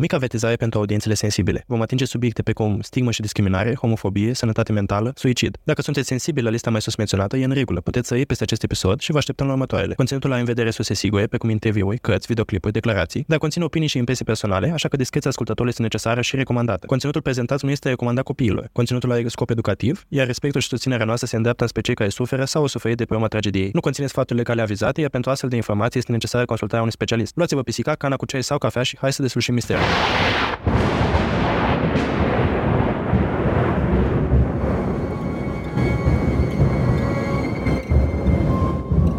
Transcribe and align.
Mică 0.00 0.14
avertizare 0.14 0.56
pentru 0.56 0.78
audiențele 0.78 1.14
sensibile. 1.14 1.64
Vom 1.66 1.80
atinge 1.80 2.04
subiecte 2.04 2.42
precum 2.42 2.80
stigmă 2.80 3.10
și 3.10 3.20
discriminare, 3.20 3.74
homofobie, 3.74 4.34
sănătate 4.34 4.72
mentală, 4.72 5.12
suicid. 5.16 5.56
Dacă 5.62 5.82
sunteți 5.82 6.08
sensibili 6.08 6.44
la 6.44 6.50
lista 6.50 6.70
mai 6.70 6.80
sus 6.80 6.96
menționată, 6.96 7.36
e 7.36 7.44
în 7.44 7.50
regulă. 7.50 7.80
Puteți 7.80 8.08
să 8.08 8.14
iei 8.14 8.26
peste 8.26 8.42
acest 8.42 8.62
episod 8.62 9.00
și 9.00 9.12
vă 9.12 9.18
așteptăm 9.18 9.46
la 9.46 9.52
următoarele. 9.52 9.94
Conținutul 9.94 10.30
are 10.30 10.40
în 10.40 10.46
vedere 10.46 10.70
surse 10.70 10.94
sigure, 10.94 11.26
precum 11.26 11.48
interviuri, 11.48 11.98
cărți, 11.98 12.26
videoclipuri, 12.26 12.72
declarații, 12.72 13.24
dar 13.28 13.38
conține 13.38 13.64
opinii 13.64 13.88
și 13.88 13.98
impresii 13.98 14.24
personale, 14.24 14.70
așa 14.70 14.88
că 14.88 14.96
discreția 14.96 15.30
ascultătorului 15.30 15.70
este 15.70 15.82
necesară 15.82 16.20
și 16.20 16.36
recomandată. 16.36 16.86
Conținutul 16.86 17.20
prezentat 17.20 17.62
nu 17.62 17.70
este 17.70 17.88
recomandat 17.88 18.24
copiilor. 18.24 18.68
Conținutul 18.72 19.12
are 19.12 19.28
scop 19.28 19.50
educativ, 19.50 20.04
iar 20.08 20.26
respectul 20.26 20.60
și 20.60 20.68
susținerea 20.68 21.04
noastră 21.04 21.26
se 21.26 21.36
îndreaptă 21.36 21.66
spre 21.66 21.80
cei 21.80 21.94
care 21.94 22.08
suferă 22.08 22.44
sau 22.44 22.60
au 22.60 22.66
suferit 22.66 22.96
de 22.96 23.04
pe 23.04 23.14
urma 23.14 23.26
tragediei. 23.26 23.70
Nu 23.72 23.80
conține 23.80 24.06
sfaturi 24.06 24.38
legale 24.38 24.62
avizate, 24.62 25.00
iar 25.00 25.10
pentru 25.10 25.30
astfel 25.30 25.48
de 25.48 25.56
informații 25.56 25.98
este 25.98 26.12
necesară 26.12 26.44
consultarea 26.44 26.82
unui 26.82 26.94
specialist. 26.94 27.36
Luați-vă 27.36 27.62
pisica, 27.62 27.94
cana 27.94 28.16
cu 28.16 28.26
ceai 28.26 28.42
sau 28.42 28.58
cafea 28.58 28.82
și 28.82 28.96
hai 29.00 29.12
să 29.12 29.22
deslușim 29.22 29.54
misterul. 29.54 29.83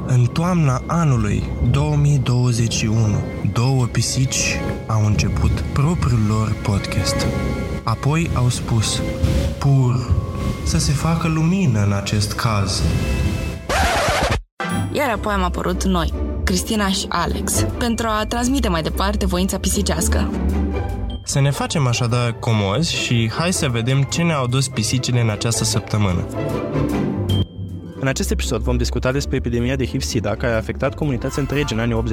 În 0.08 0.26
toamna 0.26 0.82
anului 0.88 1.44
2021, 1.72 2.96
două 3.54 3.86
pisici 3.86 4.60
au 4.88 5.06
început 5.06 5.52
propriul 5.74 6.20
lor 6.28 6.56
podcast. 6.64 7.16
Apoi 7.84 8.30
au 8.34 8.50
spus, 8.50 9.02
pur, 9.60 10.12
să 10.64 10.78
se 10.78 10.92
facă 10.92 11.28
lumină 11.28 11.84
în 11.84 11.92
acest 11.92 12.34
caz. 12.34 12.82
Iar 14.96 15.10
apoi 15.10 15.34
am 15.34 15.44
apărut 15.44 15.84
noi, 15.84 16.14
Cristina 16.44 16.88
și 16.90 17.06
Alex, 17.10 17.66
pentru 17.78 18.08
a 18.08 18.26
transmite 18.26 18.68
mai 18.68 18.82
departe 18.82 19.26
voința 19.26 19.58
pisicească. 19.58 20.30
Să 21.24 21.40
ne 21.40 21.50
facem 21.50 21.88
așadar 21.88 22.32
comozi 22.40 22.94
și 22.94 23.32
hai 23.38 23.54
să 23.54 23.68
vedem 23.68 24.02
ce 24.02 24.22
ne-au 24.22 24.48
dus 24.48 24.68
pisicile 24.68 25.22
în 25.22 25.30
această 25.30 25.64
săptămână. 25.64 26.26
În 28.00 28.08
acest 28.08 28.32
episod 28.32 28.62
vom 28.62 28.78
discuta 28.78 29.12
despre 29.12 29.36
epidemia 29.36 29.76
de 29.76 29.86
HIV-SIDA 29.86 30.36
care 30.36 30.54
a 30.54 30.58
afectat 30.58 30.96
comunități 30.96 31.40
întregi 31.40 31.74
în 31.74 31.80
anii 31.80 32.04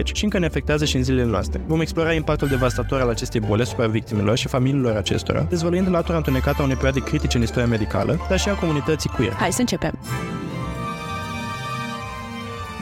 80-90 0.00 0.12
și 0.12 0.24
încă 0.24 0.38
ne 0.38 0.46
afectează 0.46 0.84
și 0.84 0.96
în 0.96 1.02
zilele 1.02 1.24
noastre. 1.30 1.64
Vom 1.66 1.80
explora 1.80 2.12
impactul 2.12 2.48
devastator 2.48 3.00
al 3.00 3.08
acestei 3.08 3.40
boli 3.40 3.62
asupra 3.62 3.86
victimelor 3.86 4.36
și 4.36 4.48
familiilor 4.48 4.96
acestora, 4.96 5.42
dezvăluind 5.42 5.88
latura 5.88 6.16
întunecată 6.16 6.56
a 6.60 6.62
unei 6.62 6.74
perioade 6.74 7.00
critice 7.00 7.36
în 7.36 7.42
istoria 7.42 7.68
medicală, 7.68 8.26
dar 8.28 8.38
și 8.38 8.48
a 8.48 8.54
comunității 8.54 9.10
queer. 9.10 9.32
Hai 9.32 9.52
să 9.52 9.60
începem! 9.60 9.98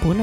Bună! 0.04 0.22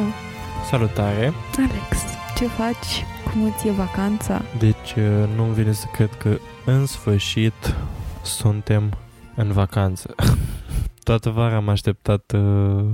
Salutare! 0.69 1.33
Alex, 1.57 2.03
ce 2.37 2.47
faci? 2.47 3.05
Cum 3.31 3.43
îți 3.43 3.67
e 3.67 3.71
vacanța? 3.71 4.41
Deci 4.59 4.93
uh, 4.97 5.29
nu-mi 5.35 5.53
vine 5.53 5.71
să 5.71 5.85
cred 5.93 6.09
că 6.17 6.37
în 6.65 6.85
sfârșit 6.85 7.75
suntem 8.21 8.97
în 9.35 9.51
vacanță. 9.51 10.15
Toată 11.03 11.29
vara 11.29 11.55
am 11.55 11.69
așteptat 11.69 12.31
uh, 12.35 12.85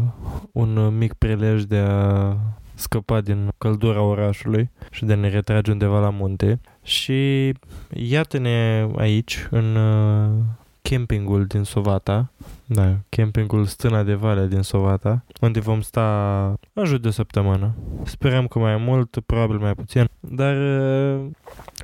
un 0.51 0.97
mic 0.97 1.13
prilej 1.13 1.63
de 1.63 1.77
a 1.77 2.35
scăpa 2.73 3.21
din 3.21 3.49
căldura 3.57 4.01
orașului 4.01 4.69
și 4.91 5.05
de 5.05 5.13
a 5.13 5.15
ne 5.15 5.29
retrage 5.29 5.71
undeva 5.71 5.99
la 5.99 6.09
munte. 6.09 6.59
Și 6.81 7.51
iată-ne 7.93 8.87
aici, 8.97 9.47
în 9.49 9.75
uh, 9.75 10.29
campingul 10.81 11.45
din 11.45 11.63
Sovata, 11.63 12.31
da, 12.65 12.97
campingul 13.09 13.65
Stâna 13.65 14.03
de 14.03 14.13
Vale 14.13 14.47
din 14.47 14.61
Sovata, 14.61 15.25
unde 15.41 15.59
vom 15.59 15.81
sta 15.81 16.59
în 16.73 16.85
jur 16.85 16.97
de 16.97 17.07
o 17.07 17.11
săptămână. 17.11 17.75
Sperăm 18.03 18.47
că 18.47 18.59
mai 18.59 18.77
mult, 18.77 19.17
probabil 19.25 19.57
mai 19.57 19.73
puțin, 19.73 20.09
dar 20.19 20.55
uh, 20.55 21.25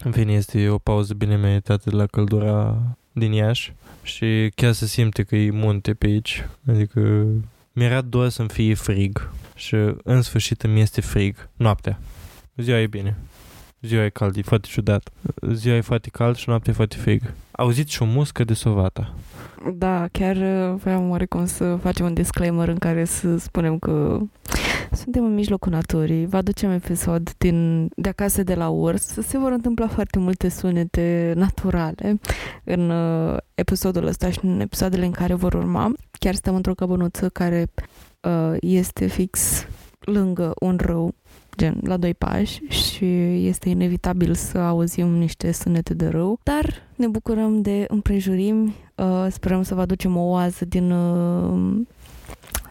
în 0.03 0.11
fine 0.11 0.33
este 0.33 0.69
o 0.69 0.77
pauză 0.77 1.13
bine 1.13 1.35
meritată 1.35 1.89
de 1.89 1.95
la 1.95 2.05
căldura 2.05 2.77
din 3.11 3.31
Iași 3.31 3.73
și 4.03 4.51
chiar 4.55 4.71
se 4.71 4.85
simte 4.85 5.23
că 5.23 5.35
e 5.35 5.51
munte 5.51 5.93
pe 5.93 6.05
aici, 6.05 6.45
adică 6.67 7.25
mi-era 7.73 8.01
doar 8.01 8.29
să-mi 8.29 8.49
fie 8.49 8.73
frig 8.73 9.29
și 9.55 9.75
în 10.03 10.21
sfârșit 10.21 10.63
îmi 10.63 10.81
este 10.81 11.01
frig 11.01 11.49
noaptea. 11.55 11.99
Ziua 12.55 12.79
e 12.79 12.87
bine. 12.87 13.17
Ziua 13.81 14.03
e 14.05 14.09
cald, 14.09 14.35
e 14.35 14.41
foarte 14.41 14.67
ciudat. 14.71 15.09
Ziua 15.51 15.75
e 15.75 15.81
foarte 15.81 16.09
cald 16.09 16.35
și 16.35 16.49
noaptea 16.49 16.71
e 16.71 16.75
foarte 16.75 16.95
frig. 16.95 17.33
Auziți 17.59 17.91
și 17.91 18.01
o 18.01 18.05
muscă 18.05 18.43
de 18.43 18.53
sovata. 18.53 19.13
Da, 19.73 20.07
chiar 20.11 20.35
uh, 20.35 20.79
vreau 20.81 21.09
oarecum 21.09 21.45
să 21.45 21.75
facem 21.81 22.05
un 22.05 22.13
disclaimer 22.13 22.67
în 22.67 22.77
care 22.77 23.05
să 23.05 23.37
spunem 23.37 23.79
că 23.79 24.19
suntem 24.91 25.25
în 25.25 25.33
mijlocul 25.33 25.71
naturii, 25.71 26.25
vă 26.25 26.37
aducem 26.37 26.71
episod 26.71 27.33
din, 27.37 27.89
de 27.95 28.09
acasă 28.09 28.43
de 28.43 28.53
la 28.53 28.69
urs, 28.69 29.03
se 29.03 29.37
vor 29.37 29.51
întâmpla 29.51 29.87
foarte 29.87 30.19
multe 30.19 30.49
sunete 30.49 31.33
naturale 31.35 32.19
în 32.63 32.89
uh, 32.89 33.37
episodul 33.55 34.05
ăsta 34.07 34.31
și 34.31 34.39
în 34.41 34.59
episoadele 34.59 35.05
în 35.05 35.11
care 35.11 35.33
vor 35.33 35.53
urma. 35.53 35.91
Chiar 36.19 36.35
stăm 36.35 36.55
într-o 36.55 36.73
căbănuță 36.73 37.29
care 37.29 37.71
uh, 38.21 38.57
este 38.59 39.07
fix 39.07 39.65
lângă 39.99 40.53
un 40.59 40.77
râu 40.81 41.13
gen 41.57 41.79
la 41.83 41.97
doi 41.97 42.13
pași 42.13 42.61
și 42.67 43.05
este 43.47 43.69
inevitabil 43.69 44.33
să 44.33 44.57
auzim 44.57 45.07
niște 45.07 45.51
sunete 45.51 45.93
de 45.93 46.07
râu, 46.07 46.39
dar 46.43 46.73
ne 46.95 47.07
bucurăm 47.07 47.61
de 47.61 47.85
împrejurimi, 47.87 48.75
uh, 48.95 49.27
sperăm 49.29 49.61
să 49.63 49.75
vă 49.75 49.81
aducem 49.81 50.17
o 50.17 50.29
oază 50.29 50.65
din 50.65 50.91
uh, 50.91 51.81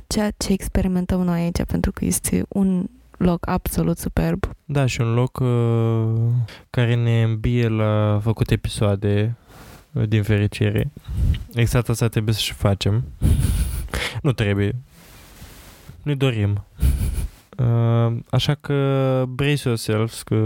ceea 0.06 0.30
ce 0.36 0.52
experimentăm 0.52 1.20
noi 1.20 1.40
aici, 1.40 1.62
pentru 1.62 1.92
că 1.92 2.04
este 2.04 2.44
un 2.48 2.86
loc 3.18 3.48
absolut 3.48 3.98
superb. 3.98 4.50
Da, 4.64 4.86
și 4.86 5.00
un 5.00 5.14
loc 5.14 5.38
uh, 5.38 6.30
care 6.70 6.94
ne 6.94 7.22
îmbie 7.22 7.68
la 7.68 8.20
făcut 8.22 8.50
episoade 8.50 9.36
uh, 9.92 10.08
din 10.08 10.22
fericire. 10.22 10.90
Exact 11.54 11.88
asta 11.88 12.08
trebuie 12.08 12.34
să 12.34 12.40
și 12.40 12.52
facem. 12.52 13.04
nu 14.22 14.32
trebuie. 14.32 14.76
Ne 16.02 16.14
dorim. 16.14 16.64
Uh, 17.58 18.16
așa 18.30 18.54
că 18.54 19.24
brace 19.28 19.62
yourselves 19.64 20.22
că 20.22 20.36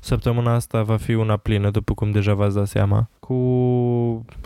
săptămâna 0.00 0.54
asta 0.54 0.82
va 0.82 0.96
fi 0.96 1.14
una 1.14 1.36
plină, 1.36 1.70
după 1.70 1.94
cum 1.94 2.10
deja 2.10 2.34
v-ați 2.34 2.54
dat 2.54 2.66
seama, 2.66 3.08
cu 3.20 3.36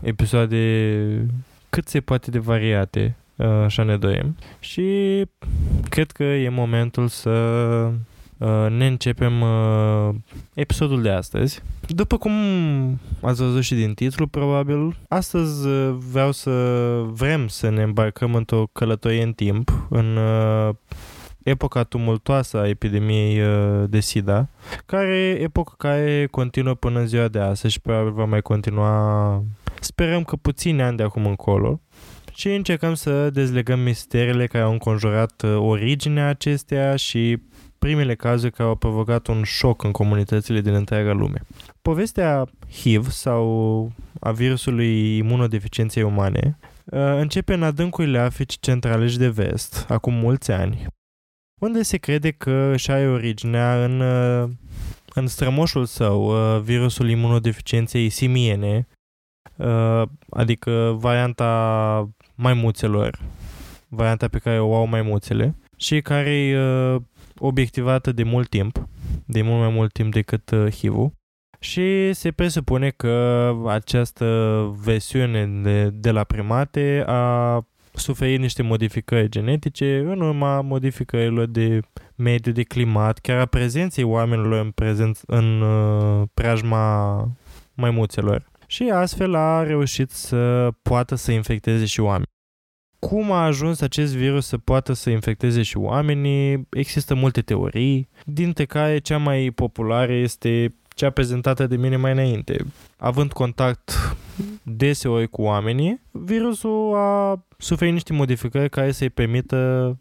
episoade 0.03 1.28
cât 1.70 1.88
se 1.88 2.00
poate 2.00 2.31
de 2.31 2.38
variate, 2.38 3.16
uh, 3.37 3.47
așa 3.47 3.82
ne 3.82 3.97
doim. 3.97 4.37
Și 4.60 4.82
cred 5.88 6.10
că 6.10 6.22
e 6.22 6.48
momentul 6.48 7.09
să 7.09 7.31
uh, 8.38 8.66
ne 8.70 8.87
începem 8.87 9.41
uh, 9.41 10.14
episodul 10.54 11.03
de 11.03 11.10
astăzi. 11.10 11.62
După 11.87 12.16
cum 12.16 12.32
ați 13.20 13.43
văzut 13.43 13.62
și 13.62 13.75
din 13.75 13.94
titlu, 13.94 14.26
probabil, 14.26 14.97
astăzi 15.08 15.66
uh, 15.66 15.97
vreau 16.10 16.32
să 16.32 16.50
vrem 17.10 17.48
să 17.48 17.69
ne 17.69 17.82
îmbarcăm 17.82 18.34
într-o 18.34 18.69
călătorie 18.72 19.22
în 19.22 19.32
timp, 19.32 19.87
în 19.88 20.16
uh, 20.16 20.75
epoca 21.48 21.82
tumultoasă 21.82 22.58
a 22.58 22.68
epidemiei 22.68 23.40
uh, 23.40 23.84
de 23.88 24.00
SIDA, 24.00 24.48
care 24.86 25.38
epoca 25.40 25.74
care 25.78 26.26
continuă 26.30 26.74
până 26.74 26.98
în 26.98 27.06
ziua 27.06 27.28
de 27.28 27.38
astăzi 27.38 27.72
și 27.72 27.80
probabil 27.80 28.12
va 28.12 28.24
mai 28.24 28.40
continua, 28.40 29.44
sperăm 29.80 30.24
că 30.24 30.36
puțini 30.36 30.82
ani 30.82 30.96
de 30.96 31.02
acum 31.02 31.26
încolo. 31.26 31.80
Și 32.34 32.54
încercăm 32.54 32.94
să 32.94 33.30
dezlegăm 33.30 33.80
misterele 33.80 34.46
care 34.46 34.64
au 34.64 34.72
înconjurat 34.72 35.42
uh, 35.42 35.56
originea 35.58 36.28
acestea 36.28 36.96
și 36.96 37.42
primele 37.78 38.14
cazuri 38.14 38.52
care 38.52 38.68
au 38.68 38.74
provocat 38.74 39.26
un 39.26 39.42
șoc 39.42 39.82
în 39.82 39.90
comunitățile 39.90 40.60
din 40.60 40.74
întreaga 40.74 41.12
lume. 41.12 41.40
Povestea 41.82 42.44
HIV 42.80 43.10
sau 43.10 43.92
a 44.20 44.30
virusului 44.30 45.16
imunodeficienței 45.16 46.02
umane 46.02 46.58
uh, 46.84 47.00
începe 47.00 47.54
în 47.54 47.62
adâncurile 47.62 48.18
Africii 48.18 48.60
centrale 48.60 49.06
și 49.06 49.18
de 49.18 49.28
vest, 49.28 49.86
acum 49.88 50.14
mulți 50.14 50.50
ani, 50.50 50.86
unde 51.61 51.83
se 51.83 51.97
crede 51.97 52.31
că 52.31 52.71
își 52.72 52.91
are 52.91 53.09
originea 53.09 53.84
în, 53.84 54.00
uh, 54.00 54.49
în 55.15 55.27
strămoșul 55.27 55.84
său, 55.84 56.27
uh, 56.27 56.61
virusul 56.62 57.09
imunodeficienței 57.09 58.08
simiene, 58.08 58.88
uh, 59.56 60.03
adică 60.31 60.97
varianta 60.99 62.11
maimuțelor, 62.35 63.19
varianta 63.88 64.29
pe 64.29 64.38
care 64.38 64.61
o 64.61 64.75
au 64.75 64.87
maimuțele 64.87 65.56
și 65.76 66.00
care 66.00 66.31
e 66.31 66.58
obiectivată 67.38 68.12
de 68.12 68.23
mult 68.23 68.49
timp, 68.49 68.88
de 69.26 69.43
mult 69.43 69.61
mai 69.61 69.73
mult 69.73 69.93
timp 69.93 70.12
decât 70.12 70.55
HIV-ul. 70.70 71.12
Și 71.59 72.12
se 72.12 72.32
presupune 72.32 72.91
că 72.91 73.52
această 73.67 74.26
versiune 74.82 75.47
de, 75.47 75.91
de 75.91 76.11
la 76.11 76.25
primate 76.25 77.05
a 77.06 77.64
suferit 77.98 78.40
niște 78.40 78.62
modificări 78.62 79.28
genetice 79.28 79.98
în 79.98 80.20
urma 80.20 80.60
modificărilor 80.60 81.46
de 81.46 81.81
mediu, 82.14 82.52
de 82.52 82.62
climat, 82.62 83.19
chiar 83.19 83.38
a 83.38 83.46
prezenței 83.46 84.04
oamenilor 84.04 84.64
în, 84.64 84.70
prezenț, 84.70 85.20
în 85.26 85.60
uh, 85.60 86.22
preajma 86.34 87.28
maimuțelor. 87.75 88.50
Și 88.66 88.90
astfel 88.93 89.34
a 89.34 89.62
reușit 89.62 90.10
să 90.10 90.70
poată 90.82 91.14
să 91.14 91.32
infecteze 91.32 91.84
și 91.84 92.00
oameni. 92.00 92.34
Cum 92.98 93.32
a 93.32 93.44
ajuns 93.44 93.81
acest 93.81 94.16
virus 94.16 94.46
să 94.46 94.58
poată 94.58 94.92
să 94.92 95.10
infecteze 95.10 95.62
și 95.62 95.76
oamenii? 95.76 96.66
Există 96.70 97.14
multe 97.14 97.40
teorii, 97.40 98.08
dintre 98.25 98.64
care 98.64 98.99
cea 98.99 99.19
mai 99.19 99.52
populară 99.54 100.12
este 100.12 100.75
cea 100.96 101.10
prezentată 101.10 101.66
de 101.66 101.76
mine 101.76 101.96
mai 101.96 102.12
înainte. 102.12 102.64
Având 102.96 103.32
contact 103.32 104.16
deseori 104.62 105.28
cu 105.28 105.43
oamenii, 105.43 106.00
virusul 106.10 106.94
a 106.96 107.43
suferit 107.58 107.93
niște 107.93 108.12
modificări 108.12 108.70
care 108.70 108.93
să-i 108.93 109.10
permită 109.10 109.96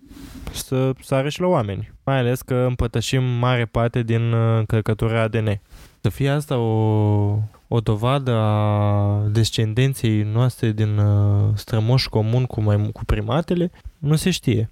să 0.52 0.92
sară 1.02 1.30
și 1.30 1.42
la 1.42 1.48
oameni. 1.48 1.92
Mai 2.04 2.18
ales 2.18 2.42
că 2.42 2.56
împătășim 2.56 3.24
mare 3.24 3.66
parte 3.66 4.04
din 4.04 4.32
uh, 4.32 4.58
încărcătura 4.58 5.22
ADN. 5.22 5.62
Să 6.02 6.10
fie 6.10 6.30
asta 6.30 6.58
o, 6.58 7.40
o 7.68 7.80
dovadă 7.80 8.32
a 8.32 9.28
descendenței 9.32 10.24
noastre 10.24 10.72
din 10.72 10.98
uh, 10.98 11.50
strămoși 11.56 12.10
comun 12.10 12.46
cu, 12.46 12.62
mai, 12.62 12.90
cu 12.94 13.06
primatele, 13.06 13.72
nu 14.00 14.16
se 14.16 14.30
știe. 14.30 14.72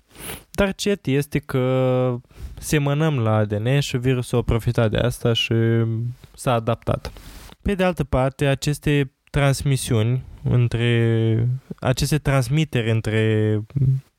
Dar 0.51 0.73
cert 0.73 1.05
este 1.05 1.39
că 1.39 2.17
semănăm 2.59 3.19
la 3.19 3.35
ADN 3.35 3.79
și 3.79 3.97
virusul 3.97 4.37
a 4.37 4.41
profitat 4.41 4.91
de 4.91 4.97
asta 4.97 5.33
și 5.33 5.53
s-a 6.33 6.53
adaptat. 6.53 7.11
Pe 7.61 7.75
de 7.75 7.83
altă 7.83 8.03
parte, 8.03 8.45
aceste 8.45 9.13
transmisiuni 9.31 10.23
între 10.43 11.47
aceste 11.79 12.17
transmitere 12.17 12.91
între 12.91 13.59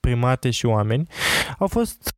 primate 0.00 0.50
și 0.50 0.66
oameni 0.66 1.08
au 1.58 1.66
fost 1.66 2.16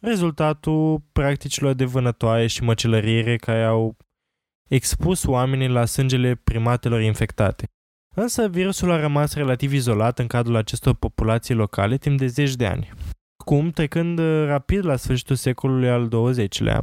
rezultatul 0.00 1.02
practicilor 1.12 1.72
de 1.72 1.84
vânătoare 1.84 2.46
și 2.46 2.62
măcelărire 2.62 3.36
care 3.36 3.64
au 3.64 3.96
expus 4.68 5.24
oamenii 5.24 5.68
la 5.68 5.84
sângele 5.84 6.34
primatelor 6.34 7.00
infectate. 7.00 7.70
Însă 8.14 8.48
virusul 8.48 8.90
a 8.90 9.00
rămas 9.00 9.34
relativ 9.34 9.72
izolat 9.72 10.18
în 10.18 10.26
cadrul 10.26 10.56
acestor 10.56 10.94
populații 10.94 11.54
locale 11.54 11.96
timp 11.96 12.18
de 12.18 12.26
zeci 12.26 12.54
de 12.54 12.66
ani. 12.66 12.92
Cum, 13.44 13.70
trecând 13.70 14.18
rapid 14.46 14.84
la 14.84 14.96
sfârșitul 14.96 15.36
secolului 15.36 15.90
al 15.90 16.08
XX-lea, 16.08 16.80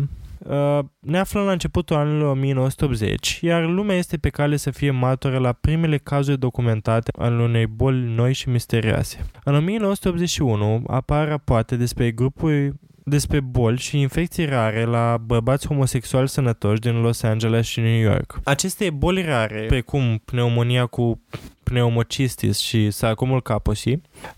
Uh, 0.48 0.80
ne 1.00 1.18
aflăm 1.18 1.46
la 1.46 1.52
începutul 1.52 1.96
anilor 1.96 2.32
1980, 2.32 3.40
iar 3.42 3.66
lumea 3.66 3.96
este 3.96 4.18
pe 4.18 4.30
cale 4.30 4.56
să 4.56 4.72
fie 4.72 4.92
martoră 4.92 5.38
la 5.38 5.52
primele 5.52 5.98
cazuri 5.98 6.40
documentate 6.40 7.12
ale 7.18 7.42
unei 7.42 7.68
boli 7.68 8.14
noi 8.14 8.34
și 8.34 8.50
misterioase. 8.50 9.26
În 9.44 9.56
1981 9.56 10.84
apar 10.88 11.28
rapoarte 11.28 11.76
despre 11.76 12.12
grupuri 12.12 12.74
despre 13.10 13.40
boli 13.40 13.78
și 13.78 14.00
infecții 14.00 14.46
rare 14.46 14.84
la 14.84 15.18
bărbați 15.26 15.68
homosexuali 15.68 16.30
sănătoși 16.30 16.80
din 16.80 17.02
Los 17.02 17.24
Angeles 17.24 17.66
și 17.66 17.80
New 17.80 18.00
York. 18.00 18.40
Aceste 18.44 18.90
boli 18.90 19.22
rare, 19.22 19.66
precum 19.68 20.22
pneumonia 20.26 20.86
cu 20.86 21.22
pneumocistis 21.64 22.60
și 22.60 22.92
sarcomul 22.92 23.42
kaposi, 23.42 23.90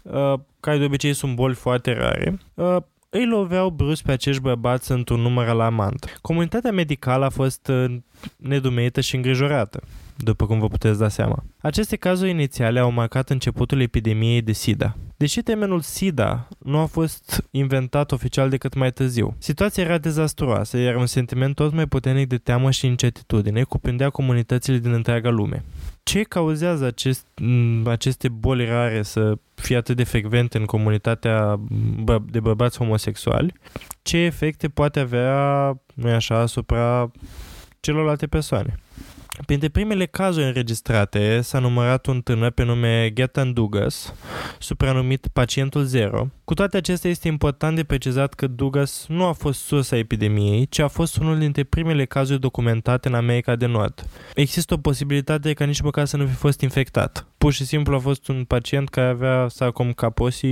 uh, 0.01 0.33
care 0.59 0.77
de 0.77 0.83
obicei 0.83 1.13
sunt 1.13 1.35
boli 1.35 1.55
foarte 1.55 1.93
rare, 1.93 2.37
uh, 2.53 2.77
îi 3.09 3.25
loveau 3.25 3.69
brusc 3.69 4.03
pe 4.03 4.11
acești 4.11 4.41
bărbați 4.41 4.91
într-un 4.91 5.19
număr 5.19 5.47
alarmant. 5.47 6.19
Comunitatea 6.21 6.71
medicală 6.71 7.25
a 7.25 7.29
fost 7.29 7.71
uh, 8.23 8.29
nedumeită 8.37 9.01
și 9.01 9.15
îngrijorată, 9.15 9.83
după 10.15 10.45
cum 10.45 10.59
vă 10.59 10.67
puteți 10.67 10.99
da 10.99 11.09
seama. 11.09 11.43
Aceste 11.61 11.95
cazuri 11.95 12.29
inițiale 12.29 12.79
au 12.79 12.91
marcat 12.91 13.29
începutul 13.29 13.81
epidemiei 13.81 14.41
de 14.41 14.51
SIDA. 14.51 14.95
Deși 15.17 15.41
termenul 15.41 15.81
SIDA 15.81 16.47
nu 16.57 16.77
a 16.77 16.85
fost 16.85 17.43
inventat 17.51 18.11
oficial 18.11 18.49
decât 18.49 18.73
mai 18.73 18.91
târziu, 18.91 19.35
situația 19.37 19.83
era 19.83 19.97
dezastruoasă, 19.97 20.77
iar 20.77 20.95
un 20.95 21.05
sentiment 21.05 21.55
tot 21.55 21.73
mai 21.73 21.85
puternic 21.85 22.27
de 22.27 22.37
teamă 22.37 22.71
și 22.71 22.85
incertitudine 22.85 23.63
cuprindea 23.63 24.09
comunitățile 24.09 24.77
din 24.77 24.91
întreaga 24.91 25.29
lume 25.29 25.63
ce 26.09 26.23
cauzează 26.23 26.85
acest, 26.85 27.25
aceste 27.85 28.29
boli 28.29 28.65
rare 28.65 29.03
să 29.03 29.37
fie 29.55 29.75
atât 29.75 29.95
de 29.95 30.03
frecvente 30.03 30.57
în 30.57 30.65
comunitatea 30.65 31.59
bă, 32.03 32.21
de 32.31 32.39
bărbați 32.39 32.77
homosexuali? 32.77 33.53
Ce 34.01 34.17
efecte 34.17 34.67
poate 34.67 34.99
avea, 34.99 35.73
nu 35.93 36.09
așa, 36.09 36.37
asupra 36.37 37.11
celorlalte 37.79 38.27
persoane? 38.27 38.75
Printre 39.45 39.69
primele 39.69 40.05
cazuri 40.05 40.45
înregistrate 40.45 41.41
s-a 41.41 41.59
numărat 41.59 42.05
un 42.05 42.21
tânăr 42.21 42.51
pe 42.51 42.63
nume 42.63 43.11
Getan 43.13 43.53
Dugas, 43.53 44.13
supranumit 44.59 45.27
pacientul 45.33 45.83
zero. 45.83 46.27
Cu 46.43 46.53
toate 46.53 46.77
acestea 46.77 47.09
este 47.09 47.27
important 47.27 47.75
de 47.75 47.83
precizat 47.83 48.33
că 48.33 48.47
Dugas 48.47 49.05
nu 49.07 49.25
a 49.25 49.31
fost 49.31 49.59
sursa 49.59 49.97
epidemiei, 49.97 50.67
ci 50.67 50.79
a 50.79 50.87
fost 50.87 51.17
unul 51.17 51.37
dintre 51.37 51.63
primele 51.63 52.05
cazuri 52.05 52.39
documentate 52.39 53.07
în 53.07 53.13
America 53.13 53.55
de 53.55 53.65
Nord. 53.65 54.07
Există 54.35 54.73
o 54.73 54.77
posibilitate 54.77 55.53
ca 55.53 55.65
nici 55.65 55.81
măcar 55.81 56.05
să 56.05 56.17
nu 56.17 56.25
fi 56.25 56.33
fost 56.33 56.61
infectat. 56.61 57.27
Pur 57.37 57.53
și 57.53 57.65
simplu 57.65 57.95
a 57.95 57.99
fost 57.99 58.27
un 58.27 58.43
pacient 58.43 58.89
care 58.89 59.07
avea 59.07 59.47
sarcom 59.47 59.91
caposi 59.91 60.47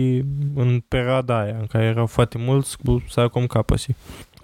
în 0.55 0.83
perioada 0.87 1.39
aia, 1.39 1.57
în 1.59 1.65
care 1.65 1.85
erau 1.85 2.05
foarte 2.05 2.37
mulți 2.37 2.77
cu 2.77 3.03
sarcom 3.09 3.45
caposi. 3.47 3.95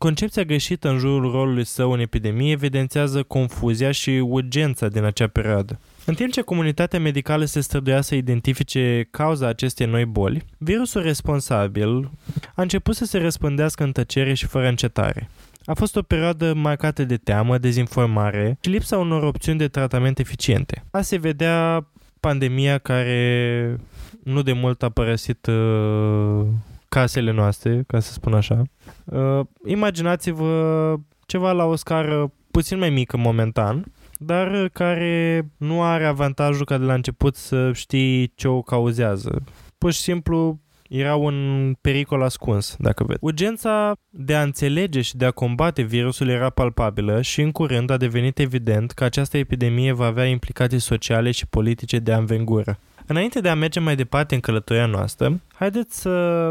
Concepția 0.04 0.44
greșită 0.44 0.90
în 0.90 0.98
jurul 0.98 1.32
rolului 1.32 1.66
său 1.66 1.92
în 1.92 2.00
epidemie 2.00 2.52
evidențează 2.52 3.24
confuzia 3.24 3.92
și 3.92 4.10
urgența 4.10 4.88
din 4.88 5.04
acea 5.04 5.28
perioadă. 5.28 5.80
În 6.06 6.14
timp 6.14 6.32
ce 6.32 6.42
comunitatea 6.42 7.00
medicală 7.00 7.46
se 7.46 7.60
străduia 7.60 8.02
să 8.02 8.16
identifice 8.16 9.08
cauza 9.12 9.48
acestei 9.48 9.86
noi 9.86 10.06
boli, 10.06 10.44
virusul 10.58 11.02
responsabil 11.02 12.12
a 12.56 12.62
început 12.62 12.96
să 12.96 13.06
se 13.06 13.18
răspândească 13.18 13.84
în 13.84 13.92
tăcere 13.92 14.34
și 14.34 14.46
fără 14.46 14.68
încetare. 14.68 15.30
A 15.66 15.74
fost 15.74 15.96
o 15.96 16.02
perioadă 16.02 16.54
marcată 16.54 17.04
de 17.04 17.18
teamă, 17.18 17.58
dezinformare 17.58 18.58
și 18.62 18.70
lipsa 18.70 18.98
unor 18.98 19.24
opțiuni 19.24 19.58
de 19.58 19.68
tratament 19.68 20.20
eficiente. 20.20 20.84
A 20.92 21.02
se 21.02 21.18
vedea 21.18 21.88
pandemia 22.20 22.78
care 22.78 23.80
nu 24.24 24.42
de 24.42 24.54
mult 24.54 24.84
a 24.84 24.90
părăsit 24.90 25.46
uh, 25.46 26.46
casele 26.94 27.31
noastre, 27.31 27.84
ca 27.88 28.00
să 28.00 28.12
spun 28.12 28.34
așa. 28.34 28.62
Uh, 29.06 29.40
imaginați-vă 29.66 30.95
ceva 31.25 31.51
la 31.51 31.66
o 31.66 31.75
scară 31.75 32.31
puțin 32.51 32.78
mai 32.78 32.90
mică 32.90 33.18
momentan, 33.18 33.92
dar 34.18 34.69
care 34.74 35.42
nu 35.57 35.84
are 35.84 36.06
avantajul 36.06 36.66
ca 36.66 36.78
de 36.78 36.86
la 36.86 36.94
început 36.94 37.36
să 37.36 37.72
știi 37.74 38.31
ce 38.36 38.48
o 38.48 38.62
cauzează. 38.62 39.44
Pur 39.78 39.92
și 39.92 40.00
simplu 40.00 40.60
era 40.90 41.16
un 41.16 41.38
pericol 41.81 42.22
ascuns, 42.22 42.75
dacă 42.80 43.04
veți. 43.04 43.19
Urgența 43.22 43.95
de 44.10 44.36
a 44.36 44.42
înțelege 44.42 45.01
și 45.01 45.18
de 45.18 45.25
a 45.25 45.31
combate 45.31 45.81
virusul 45.81 46.30
era 46.30 46.50
palpabilă 46.50 47.22
și 47.22 47.42
în 47.42 47.51
curând 47.51 47.90
a 47.90 47.98
devenit 47.98 48.40
evident 48.40 48.92
că 48.92 49.04
această 49.04 49.38
epidemie 49.38 49.92
va 49.92 50.06
avea 50.06 50.25
implicații 50.25 50.80
sociale 50.80 51.31
și 51.31 51.48
politice 51.48 52.00
de 52.00 52.12
anvengură. 52.13 52.80
Înainte 53.08 53.42
de 53.42 53.50
a 53.50 53.56
merge 53.56 53.80
mai 53.80 53.96
departe 53.96 54.36
în 54.36 54.42
călătoria 54.42 54.86
noastră, 54.86 55.42
haideți 55.54 56.00
să 56.00 56.50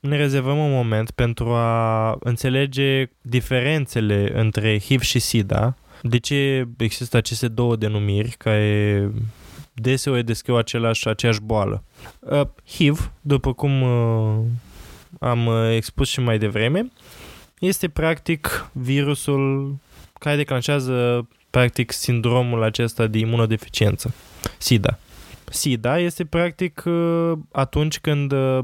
ne 0.00 0.16
rezervăm 0.16 0.58
un 0.58 0.70
moment 0.70 1.10
pentru 1.10 1.48
a 1.48 2.16
înțelege 2.20 3.10
diferențele 3.20 4.30
între 4.34 4.78
HIV 4.78 5.00
și 5.00 5.18
SIDA, 5.18 5.76
de 6.02 6.18
ce 6.18 6.68
există 6.76 7.16
aceste 7.16 7.48
două 7.48 7.76
denumiri 7.76 8.34
care 8.38 9.10
deseori 9.74 10.24
descriu 10.24 10.56
același, 10.56 11.08
aceeași 11.08 11.40
boală. 11.40 11.82
Uh, 12.18 12.40
HIV, 12.66 13.12
după 13.20 13.52
cum 13.52 13.82
uh, 13.82 14.38
am 15.20 15.46
uh, 15.46 15.74
expus 15.74 16.08
și 16.08 16.20
mai 16.20 16.38
devreme, 16.38 16.90
este 17.58 17.88
practic 17.88 18.70
virusul 18.72 19.76
care 20.18 20.36
declanșează 20.36 21.28
practic 21.50 21.92
sindromul 21.92 22.62
acesta 22.62 23.06
de 23.06 23.18
imunodeficiență, 23.18 24.14
SIDA. 24.58 24.98
SIDA 25.50 25.98
este 25.98 26.24
practic 26.24 26.82
uh, 26.86 27.32
atunci 27.52 27.98
când 27.98 28.32
uh, 28.32 28.58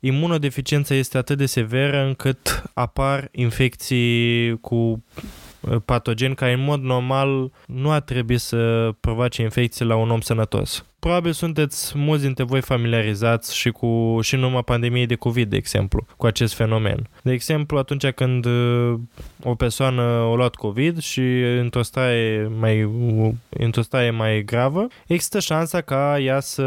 imunodeficiența 0.00 0.94
este 0.94 1.18
atât 1.18 1.38
de 1.38 1.46
severă 1.46 2.04
încât 2.04 2.62
apar 2.74 3.28
infecții 3.32 4.58
cu 4.60 5.04
Uh, 5.62 5.76
patogen 5.84 6.34
care 6.34 6.52
în 6.52 6.60
mod 6.60 6.82
normal 6.82 7.52
nu 7.66 7.90
ar 7.90 8.00
trebui 8.00 8.38
să 8.38 8.90
provoace 9.00 9.42
infecții 9.42 9.84
la 9.84 9.96
un 9.96 10.10
om 10.10 10.20
sănătos. 10.20 10.84
Probabil 11.02 11.32
sunteți 11.32 11.98
mulți 11.98 12.22
dintre 12.22 12.44
voi 12.44 12.60
familiarizați 12.60 13.56
și 13.56 13.70
cu 13.70 14.18
și 14.20 14.34
în 14.34 14.42
urma 14.42 14.62
pandemiei 14.62 15.06
de 15.06 15.14
COVID, 15.14 15.50
de 15.50 15.56
exemplu, 15.56 16.06
cu 16.16 16.26
acest 16.26 16.54
fenomen. 16.54 17.08
De 17.22 17.32
exemplu, 17.32 17.78
atunci 17.78 18.10
când 18.10 18.44
uh, 18.44 18.94
o 19.42 19.54
persoană 19.54 20.02
a 20.02 20.34
luat 20.34 20.54
COVID 20.54 20.98
și 20.98 21.20
într-o 21.60 21.82
stare 21.82 22.50
mai, 22.58 22.90
într-o 23.48 23.82
stare 23.82 24.10
mai 24.10 24.42
gravă, 24.44 24.86
există 25.06 25.40
șansa 25.40 25.80
ca 25.80 26.18
ea 26.20 26.40
să 26.40 26.62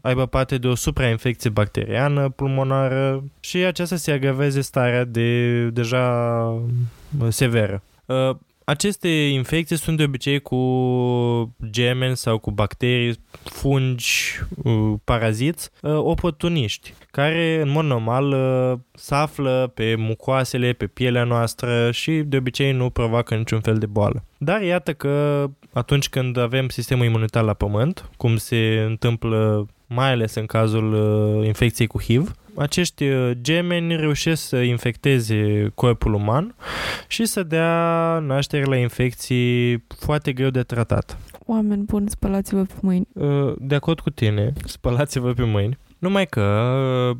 aibă 0.00 0.26
parte 0.26 0.58
de 0.58 0.66
o 0.66 0.74
suprainfecție 0.74 1.50
bacteriană 1.50 2.28
pulmonară 2.28 3.24
și 3.40 3.56
aceasta 3.56 3.96
se 3.96 4.12
agraveze 4.12 4.60
starea 4.60 5.04
de 5.04 5.64
deja 5.68 6.08
uh, 7.20 7.26
severă. 7.28 7.82
Uh, 8.70 8.76
aceste 8.76 9.08
infecții 9.08 9.76
sunt 9.76 9.96
de 9.96 10.02
obicei 10.02 10.40
cu 10.40 11.56
gemeni 11.70 12.16
sau 12.16 12.38
cu 12.38 12.50
bacterii, 12.50 13.14
fungi, 13.44 14.40
uh, 14.62 14.92
paraziți, 15.04 15.70
uh, 15.82 15.92
oportuniști, 15.96 16.94
care 17.10 17.60
în 17.62 17.70
mod 17.70 17.84
normal 17.84 18.34
se 18.92 19.14
află 19.14 19.72
pe 19.74 19.94
mucoasele, 19.98 20.72
pe 20.72 20.86
pielea 20.86 21.24
noastră 21.24 21.90
și 21.90 22.12
de 22.12 22.36
obicei 22.36 22.72
nu 22.72 22.90
provoacă 22.90 23.34
niciun 23.34 23.60
fel 23.60 23.78
de 23.78 23.86
boală. 23.86 24.24
Dar 24.38 24.62
iată 24.62 24.92
că 24.92 25.46
atunci 25.72 26.08
când 26.08 26.38
avem 26.38 26.68
sistemul 26.68 27.04
imunitar 27.04 27.44
la 27.44 27.54
pământ, 27.54 28.10
cum 28.16 28.36
se 28.36 28.84
întâmplă 28.86 29.66
mai 29.86 30.10
ales 30.10 30.34
în 30.34 30.46
cazul 30.46 30.94
infecției 31.44 31.86
cu 31.86 32.00
HIV, 32.00 32.32
acești 32.56 33.04
uh, 33.04 33.30
gemeni 33.40 33.96
reușesc 33.96 34.42
să 34.42 34.56
infecteze 34.56 35.70
corpul 35.74 36.14
uman 36.14 36.54
și 37.08 37.24
să 37.24 37.42
dea 37.42 38.18
naștere 38.18 38.64
la 38.64 38.76
infecții 38.76 39.84
foarte 39.98 40.32
greu 40.32 40.50
de 40.50 40.62
tratat. 40.62 41.18
Oameni 41.46 41.82
buni, 41.82 42.10
spălați-vă 42.10 42.62
pe 42.62 42.74
mâini. 42.80 43.08
Uh, 43.12 43.54
De 43.58 43.74
acord 43.74 44.00
cu 44.00 44.10
tine, 44.10 44.52
spălați-vă 44.64 45.32
pe 45.32 45.44
mâini. 45.44 45.78
Numai 45.98 46.26
că, 46.26 46.42
uh, 47.10 47.16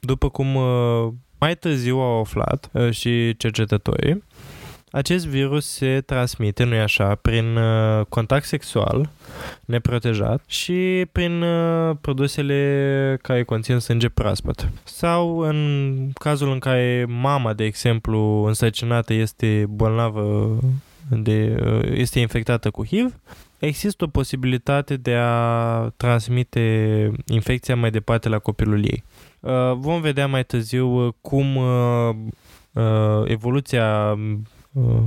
după 0.00 0.28
cum 0.28 0.54
uh, 0.54 1.08
mai 1.38 1.56
târziu 1.56 1.96
au 1.98 2.20
aflat 2.20 2.70
uh, 2.72 2.90
și 2.90 3.36
cercetătorii, 3.36 4.24
acest 4.90 5.26
virus 5.26 5.66
se 5.66 6.00
transmite, 6.06 6.64
nu-i 6.64 6.80
așa, 6.80 7.14
prin 7.14 7.56
uh, 7.56 8.06
contact 8.08 8.44
sexual 8.44 9.10
neprotejat 9.64 10.42
și 10.46 11.06
prin 11.12 11.42
uh, 11.42 11.96
produsele 12.00 13.18
care 13.22 13.42
conțin 13.42 13.78
sânge 13.78 14.08
proaspăt. 14.08 14.68
Sau 14.84 15.38
în 15.38 16.10
cazul 16.14 16.52
în 16.52 16.58
care 16.58 17.06
mama, 17.08 17.52
de 17.52 17.64
exemplu, 17.64 18.44
însărcinată 18.44 19.12
este 19.12 19.66
bolnavă 19.68 20.58
de, 21.10 21.56
uh, 21.64 21.90
este 21.92 22.20
infectată 22.20 22.70
cu 22.70 22.86
HIV, 22.86 23.14
există 23.58 24.04
o 24.04 24.08
posibilitate 24.08 24.96
de 24.96 25.14
a 25.14 25.92
transmite 25.96 27.10
infecția 27.26 27.76
mai 27.76 27.90
departe 27.90 28.28
la 28.28 28.38
copilul 28.38 28.84
ei. 28.84 29.04
Uh, 29.40 29.72
Vom 29.74 30.00
vedea 30.00 30.26
mai 30.26 30.44
târziu 30.44 31.06
uh, 31.06 31.12
cum 31.20 31.56
uh, 31.56 32.14
uh, 32.72 33.22
evoluția 33.24 34.12
uh, 34.12 34.38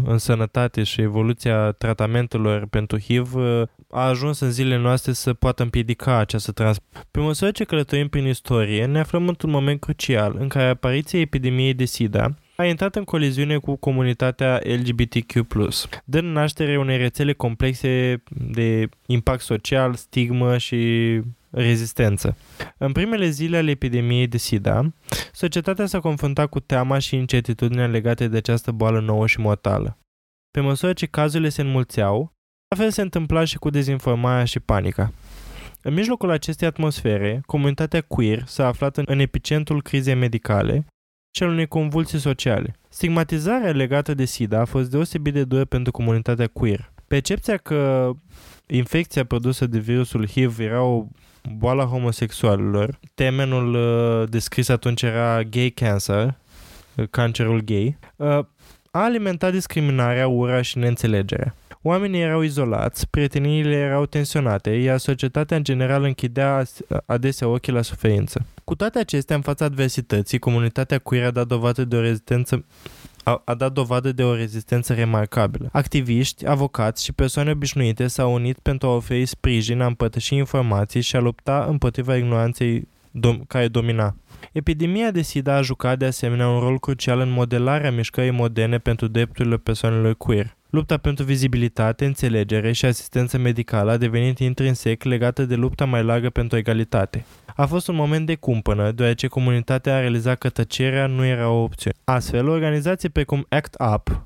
în 0.06 0.18
sănătate 0.18 0.84
și 0.84 1.02
evoluția 1.02 1.72
tratamentelor 1.72 2.68
pentru 2.68 3.00
HIV 3.00 3.36
uh, 3.36 3.62
a 3.90 4.08
ajuns 4.08 4.40
în 4.40 4.52
zilele 4.52 4.82
noastre 4.82 5.12
să 5.12 5.34
poată 5.34 5.64
împiedica 5.64 6.18
această 6.18 6.52
trans. 6.52 6.78
Pe 7.12 7.20
măsură 7.20 7.52
ce 7.52 7.64
călătorim 7.64 8.08
prin 8.08 8.28
istorie, 8.28 8.86
ne 8.86 9.00
aflăm 9.00 9.28
într-un 9.28 9.50
moment 9.50 9.80
crucial 9.80 10.36
în 10.40 10.48
care 10.48 10.70
apariția 10.70 11.20
epidemiei 11.20 11.74
de 11.74 11.86
SIDA 11.86 12.36
a 12.56 12.66
intrat 12.66 12.96
în 12.96 13.04
coliziune 13.04 13.58
cu 13.58 13.76
comunitatea 13.76 14.62
LGBTQ+, 14.64 15.48
dând 16.06 16.34
naștere 16.34 16.78
unei 16.78 16.98
rețele 16.98 17.34
complexe 17.34 18.24
de 18.30 18.90
impact 19.06 19.42
social, 19.42 19.94
stigmă 19.94 20.58
și 20.58 21.22
rezistență. 21.54 22.38
În 22.78 22.92
primele 22.92 23.30
zile 23.30 23.58
ale 23.58 23.72
epidemiei 23.72 24.28
de 24.28 24.38
SIDA, 24.38 24.94
societatea 25.32 25.86
s-a 25.86 26.00
confruntat 26.00 26.50
cu 26.50 26.60
teama 26.60 26.98
și 26.98 27.16
incertitudinea 27.16 27.88
legate 27.88 28.28
de 28.28 28.38
această 28.38 28.72
boală 28.72 29.00
nouă 29.00 29.28
și 29.28 29.40
mortală. 29.40 29.98
Pe 30.52 30.60
măsură 30.60 30.94
ce 30.94 31.06
cazurile 31.06 31.50
se 31.50 31.62
înmulțeau, 31.62 32.34
la 32.68 32.78
fel 32.78 32.92
se 32.92 33.02
întâmpla 33.02 33.44
și 33.44 33.58
cu 33.58 33.70
dezinformarea 33.70 34.46
și 34.46 34.60
panica. 34.60 35.12
În 35.82 35.94
mijlocul 35.94 36.30
acestei 36.30 36.68
atmosfere, 36.68 37.42
comunitatea 37.46 38.02
queer 38.02 38.44
s-a 38.46 38.68
aflat 38.68 38.98
în, 38.98 39.04
în 39.08 39.20
epicentrul 39.20 39.82
crizei 39.82 40.16
medicale 40.16 40.86
și 41.36 41.44
al 41.44 41.50
unei 41.50 41.68
convulsii 41.68 42.20
sociale. 42.20 42.76
Stigmatizarea 42.90 43.72
legată 43.72 44.14
de 44.14 44.26
SIDA 44.26 44.60
a 44.60 44.66
fost 44.66 44.90
deosebit 44.92 45.34
de 45.34 45.44
dură 45.44 45.66
pentru 45.66 45.92
comunitatea 45.92 46.48
queer. 46.48 46.93
Percepția 47.14 47.58
că 47.58 48.12
infecția 48.68 49.26
produsă 49.26 49.66
de 49.66 49.80
virusul 49.80 50.28
HIV 50.28 50.60
era 50.60 50.82
o 50.82 51.06
boală 51.58 51.82
a 51.82 51.86
homosexualilor, 51.86 53.00
termenul 53.14 53.74
uh, 53.74 54.30
descris 54.30 54.70
atunci 54.70 55.02
era 55.02 55.44
gay 55.44 55.70
cancer, 55.70 56.36
uh, 56.96 57.08
cancerul 57.10 57.62
gay, 57.62 57.98
uh, 58.16 58.28
a 58.92 59.04
alimentat 59.04 59.52
discriminarea, 59.52 60.28
ura 60.28 60.62
și 60.62 60.78
neînțelegerea. 60.78 61.56
Oamenii 61.82 62.22
erau 62.22 62.42
izolați, 62.42 63.10
prieteniile 63.10 63.76
erau 63.76 64.06
tensionate, 64.06 64.70
iar 64.70 64.98
societatea 64.98 65.58
în 65.58 65.64
general 65.64 66.04
închidea 66.04 66.56
as- 66.56 66.82
adesea 67.06 67.48
ochii 67.48 67.74
la 67.74 67.82
suferință. 67.82 68.46
Cu 68.64 68.76
toate 68.76 69.00
acestea, 69.00 69.36
în 69.36 69.42
fața 69.42 69.66
adversității, 69.66 70.40
comunitatea 70.40 71.00
queer 71.00 71.26
a 71.26 71.32
dat 71.32 71.48
dovadă 71.48 71.86
de 71.86 71.96
o 71.96 72.02
rezistență 72.02 72.66
a, 73.24 73.42
a 73.46 73.54
dat 73.54 73.72
dovadă 73.72 74.12
de 74.12 74.24
o 74.24 74.36
rezistență 74.36 74.94
remarcabilă. 74.94 75.70
Activiști, 75.72 76.48
avocați 76.48 77.04
și 77.04 77.14
persoane 77.14 77.52
obișnuite 77.52 78.08
s-au 78.08 78.34
unit 78.34 78.60
pentru 78.60 78.88
a 78.88 78.96
oferi 78.96 79.26
sprijin, 79.26 79.82
a 79.82 79.86
împărtăși 79.86 80.36
informații 80.36 81.02
și 81.02 81.16
a 81.16 81.20
lupta 81.20 81.66
împotriva 81.70 82.16
ignoranței 82.16 82.88
dom- 83.12 83.48
care 83.48 83.68
domina. 83.68 84.16
Epidemia 84.52 85.12
de 85.12 85.22
SIDA 85.22 85.56
a 85.56 85.62
jucat 85.62 85.98
de 85.98 86.06
asemenea 86.06 86.50
un 86.50 86.60
rol 86.60 86.80
crucial 86.80 87.20
în 87.20 87.30
modelarea 87.30 87.92
mișcării 87.92 88.32
moderne 88.32 88.78
pentru 88.78 89.08
drepturile 89.08 89.58
persoanelor 89.58 90.14
queer. 90.14 90.56
Lupta 90.74 90.98
pentru 90.98 91.26
vizibilitate, 91.26 92.06
înțelegere 92.06 92.72
și 92.72 92.86
asistență 92.86 93.38
medicală 93.38 93.92
a 93.92 93.98
devenit 93.98 94.40
intrinsec 94.40 95.04
legată 95.04 95.46
de 95.46 95.56
lupta 95.56 95.86
mai 95.86 96.04
largă 96.04 96.30
pentru 96.30 96.58
egalitate. 96.58 97.26
A 97.56 97.66
fost 97.66 97.88
un 97.88 97.96
moment 97.96 98.26
de 98.26 98.36
cumpănă, 98.36 98.92
deoarece 98.92 99.28
comunitatea 99.28 99.96
a 99.96 100.00
realizat 100.00 100.38
că 100.38 100.50
tăcerea 100.50 101.08
nu 101.08 101.26
era 101.26 101.50
o 101.50 101.62
opțiune. 101.62 101.96
Astfel, 102.04 102.48
organizații 102.48 103.10
precum 103.10 103.46
ACT 103.50 103.76
UP, 103.94 104.26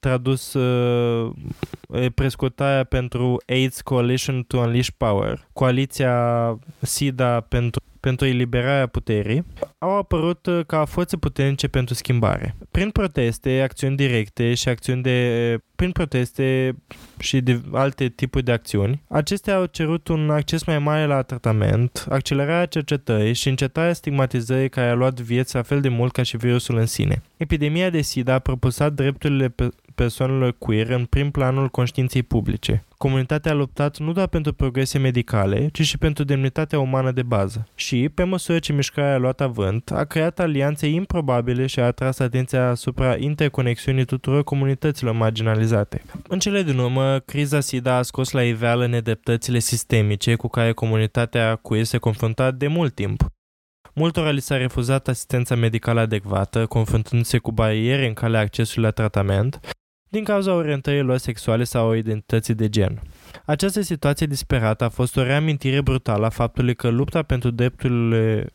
tradus 0.00 0.52
uh, 0.52 1.32
e 1.92 2.10
prescurtarea 2.10 2.84
pentru 2.84 3.42
AIDS 3.46 3.80
Coalition 3.80 4.42
to 4.42 4.58
Unleash 4.58 4.88
Power, 4.96 5.48
coaliția 5.52 6.58
SIDA 6.80 7.40
pentru 7.40 7.80
pentru 8.00 8.26
eliberarea 8.26 8.86
puterii, 8.86 9.44
au 9.78 9.96
apărut 9.96 10.46
uh, 10.46 10.60
ca 10.66 10.84
forțe 10.84 11.16
puternice 11.16 11.68
pentru 11.68 11.94
schimbare. 11.94 12.56
Prin 12.70 12.90
proteste, 12.90 13.60
acțiuni 13.62 13.96
directe 13.96 14.54
și 14.54 14.68
acțiuni 14.68 15.02
de 15.02 15.58
prin 15.76 15.90
proteste 15.90 16.76
și 17.18 17.40
de 17.40 17.60
alte 17.72 18.08
tipuri 18.08 18.44
de 18.44 18.52
acțiuni, 18.52 19.02
acestea 19.08 19.56
au 19.56 19.66
cerut 19.66 20.08
un 20.08 20.30
acces 20.30 20.64
mai 20.64 20.78
mare 20.78 21.06
la 21.06 21.22
tratament, 21.22 22.06
accelerarea 22.08 22.66
cercetării 22.66 23.34
și 23.34 23.48
încetarea 23.48 23.92
stigmatizării 23.92 24.68
care 24.68 24.88
a 24.88 24.94
luat 24.94 25.20
vieți 25.20 25.54
la 25.54 25.62
fel 25.62 25.80
de 25.80 25.88
mult 25.88 26.12
ca 26.12 26.22
și 26.22 26.36
virusul 26.36 26.76
în 26.76 26.86
sine. 26.86 27.22
Epidemia 27.36 27.90
de 27.90 28.00
SIDA 28.00 28.34
a 28.34 28.38
propulsat 28.38 28.92
drepturile 28.92 29.48
pe 29.48 29.68
persoanelor 29.96 30.54
queer 30.58 30.90
în 30.90 31.04
prim 31.04 31.30
planul 31.30 31.68
conștiinței 31.68 32.22
publice. 32.22 32.84
Comunitatea 32.96 33.52
a 33.52 33.54
luptat 33.54 33.98
nu 33.98 34.12
doar 34.12 34.26
pentru 34.26 34.52
progrese 34.52 34.98
medicale, 34.98 35.68
ci 35.72 35.80
și 35.80 35.98
pentru 35.98 36.24
demnitatea 36.24 36.78
umană 36.78 37.10
de 37.10 37.22
bază. 37.22 37.68
Și, 37.74 38.08
pe 38.14 38.22
măsură 38.22 38.58
ce 38.58 38.72
mișcarea 38.72 39.14
a 39.14 39.18
luat 39.18 39.40
avânt, 39.40 39.90
a 39.90 40.04
creat 40.04 40.40
alianțe 40.40 40.86
improbabile 40.86 41.66
și 41.66 41.80
a 41.80 41.84
atras 41.84 42.18
atenția 42.18 42.68
asupra 42.68 43.16
interconexiunii 43.18 44.04
tuturor 44.04 44.44
comunităților 44.44 45.14
marginalizate. 45.14 45.65
În 46.28 46.38
cele 46.38 46.62
din 46.62 46.78
urmă, 46.78 47.18
criza 47.18 47.60
SIDA 47.60 47.96
a 47.96 48.02
scos 48.02 48.30
la 48.30 48.42
iveală 48.42 48.86
nedreptățile 48.86 49.58
sistemice 49.58 50.34
cu 50.34 50.48
care 50.48 50.72
comunitatea 50.72 51.56
queer 51.56 51.84
se 51.84 51.98
confrunta 51.98 52.50
de 52.50 52.66
mult 52.66 52.94
timp. 52.94 53.26
Multora 53.94 54.30
li 54.30 54.40
s-a 54.40 54.56
refuzat 54.56 55.08
asistența 55.08 55.54
medicală 55.54 56.00
adecvată, 56.00 56.66
confruntându-se 56.66 57.38
cu 57.38 57.52
bariere 57.52 58.06
în 58.06 58.14
calea 58.14 58.40
accesului 58.40 58.84
la 58.84 58.90
tratament, 58.90 59.60
din 60.08 60.24
cauza 60.24 60.54
orientărilor 60.54 61.16
sexuale 61.16 61.64
sau 61.64 61.92
identității 61.92 62.54
de 62.54 62.68
gen. 62.68 63.02
Această 63.44 63.80
situație 63.80 64.26
disperată 64.26 64.84
a 64.84 64.88
fost 64.88 65.16
o 65.16 65.22
reamintire 65.22 65.80
brutală 65.80 66.26
a 66.26 66.28
faptului 66.28 66.74
că 66.74 66.88
lupta 66.88 67.22
pentru 67.22 67.50
drepturile 67.50 68.46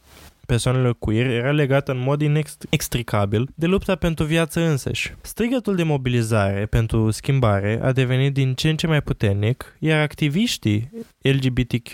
persoanelor 0.51 0.95
queer 0.99 1.25
era 1.25 1.51
legată 1.51 1.91
în 1.91 1.99
mod 1.99 2.21
inextricabil 2.21 3.49
de 3.55 3.65
lupta 3.65 3.95
pentru 3.95 4.25
viață 4.25 4.61
însăși. 4.61 5.13
Strigătul 5.21 5.75
de 5.75 5.83
mobilizare 5.83 6.65
pentru 6.65 7.11
schimbare 7.11 7.79
a 7.81 7.91
devenit 7.91 8.33
din 8.33 8.53
ce 8.53 8.69
în 8.69 8.75
ce 8.75 8.87
mai 8.87 9.01
puternic, 9.01 9.75
iar 9.79 9.99
activiștii 10.01 10.89
LGBTQ+, 11.21 11.89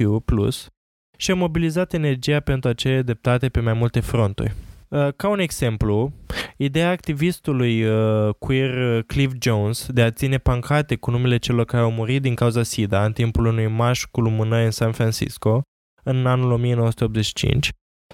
și-au 1.18 1.38
mobilizat 1.38 1.94
energia 1.94 2.40
pentru 2.40 2.70
a 2.70 2.74
cere 2.74 3.02
dreptate 3.02 3.50
pe 3.50 3.60
mai 3.60 3.74
multe 3.74 4.00
fronturi. 4.00 4.54
Uh, 4.88 5.08
Ca 5.16 5.30
un 5.30 5.40
exemplu, 5.40 6.14
ideea 6.58 6.90
activistului 6.90 7.84
uh, 7.84 8.34
queer 8.40 8.98
uh, 8.98 9.04
Cliff 9.08 9.34
Jones 9.42 9.88
de 9.92 10.02
a 10.02 10.12
ține 10.12 10.38
pancarte 10.38 10.96
cu 10.96 11.12
numele 11.12 11.38
celor 11.38 11.66
care 11.66 11.84
au 11.84 11.92
murit 11.92 12.22
din 12.22 12.36
cauza 12.36 12.64
SIDA 12.64 13.06
în 13.06 13.12
timpul 13.12 13.46
unui 13.46 13.68
marș 13.68 14.04
cu 14.12 14.22
lumânări 14.22 14.66
în 14.66 14.72
San 14.72 14.92
Francisco 14.92 15.62
în 16.04 16.26
anul 16.26 16.52
1985 16.52 17.70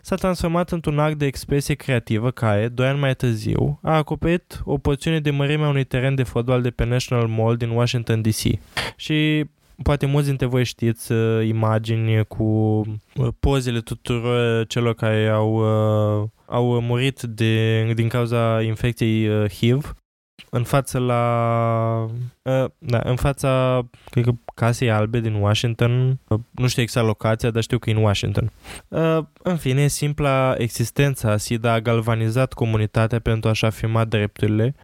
s-a 0.06 0.16
transformat 0.16 0.72
într-un 0.72 1.00
act 1.00 1.18
de 1.18 1.26
expresie 1.26 1.76
creativă 1.76 2.32
care, 2.32 2.68
doi 2.68 2.88
ani 2.88 3.00
mai 3.00 3.16
târziu, 3.16 3.80
a 3.82 3.96
acoperit 3.96 4.62
o 4.66 4.78
porțiune 4.78 5.20
de 5.20 5.32
mărime 5.32 5.64
a 5.64 5.70
unui 5.70 5.84
teren 5.84 6.16
de 6.16 6.24
fotbal 6.24 6.62
de 6.62 6.70
pe 6.70 6.86
National 6.86 7.28
Mall 7.28 7.58
din 7.58 7.70
Washington 7.70 8.22
DC. 8.22 8.42
Și 8.96 9.46
poate 9.84 10.06
mulți 10.06 10.28
dintre 10.28 10.46
voi 10.46 10.64
știți 10.64 11.12
uh, 11.12 11.48
imagini 11.48 12.26
cu 12.26 12.44
uh, 12.44 13.28
pozele 13.40 13.80
tuturor 13.80 14.66
celor 14.68 14.94
care 14.94 15.28
au, 15.28 15.54
uh, 16.22 16.30
au 16.46 16.82
murit 16.82 17.22
de, 17.22 17.84
din 17.94 18.08
cauza 18.08 18.62
infecției 18.62 19.28
uh, 19.28 19.50
HIV 19.50 19.96
în 20.54 20.64
fața 20.64 21.00
la 21.00 21.22
uh, 22.42 22.66
da, 22.78 23.02
în 23.04 23.16
fața 23.16 23.82
cred 24.10 24.24
că 24.24 24.32
Casei 24.56 24.92
Albe 24.92 25.20
din 25.20 25.34
Washington. 25.34 26.20
Uh, 26.28 26.40
nu 26.52 26.68
știu 26.68 26.82
exact 26.82 27.06
locația, 27.06 27.50
dar 27.50 27.64
știu 27.64 27.80
că 27.80 27.90
e 27.90 27.94
în 27.94 28.04
Washington. 28.04 28.52
Uh, 28.88 29.20
în 29.44 29.58
fine, 29.58 29.88
simpla 29.88 30.56
existența 30.58 31.38
SIDA 31.38 31.72
a 31.72 31.80
galvanizat 31.80 32.54
comunitatea 32.54 33.20
pentru 33.20 33.50
a-și 33.50 33.66
afirma 33.66 34.06
drepturile 34.06 34.76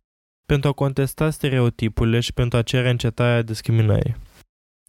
pentru 0.45 0.69
a 0.69 0.73
contesta 0.73 1.29
stereotipurile 1.29 2.19
și 2.19 2.33
pentru 2.33 2.57
a 2.57 2.61
cere 2.61 2.89
încetarea 2.89 3.41
discriminării 3.41 4.15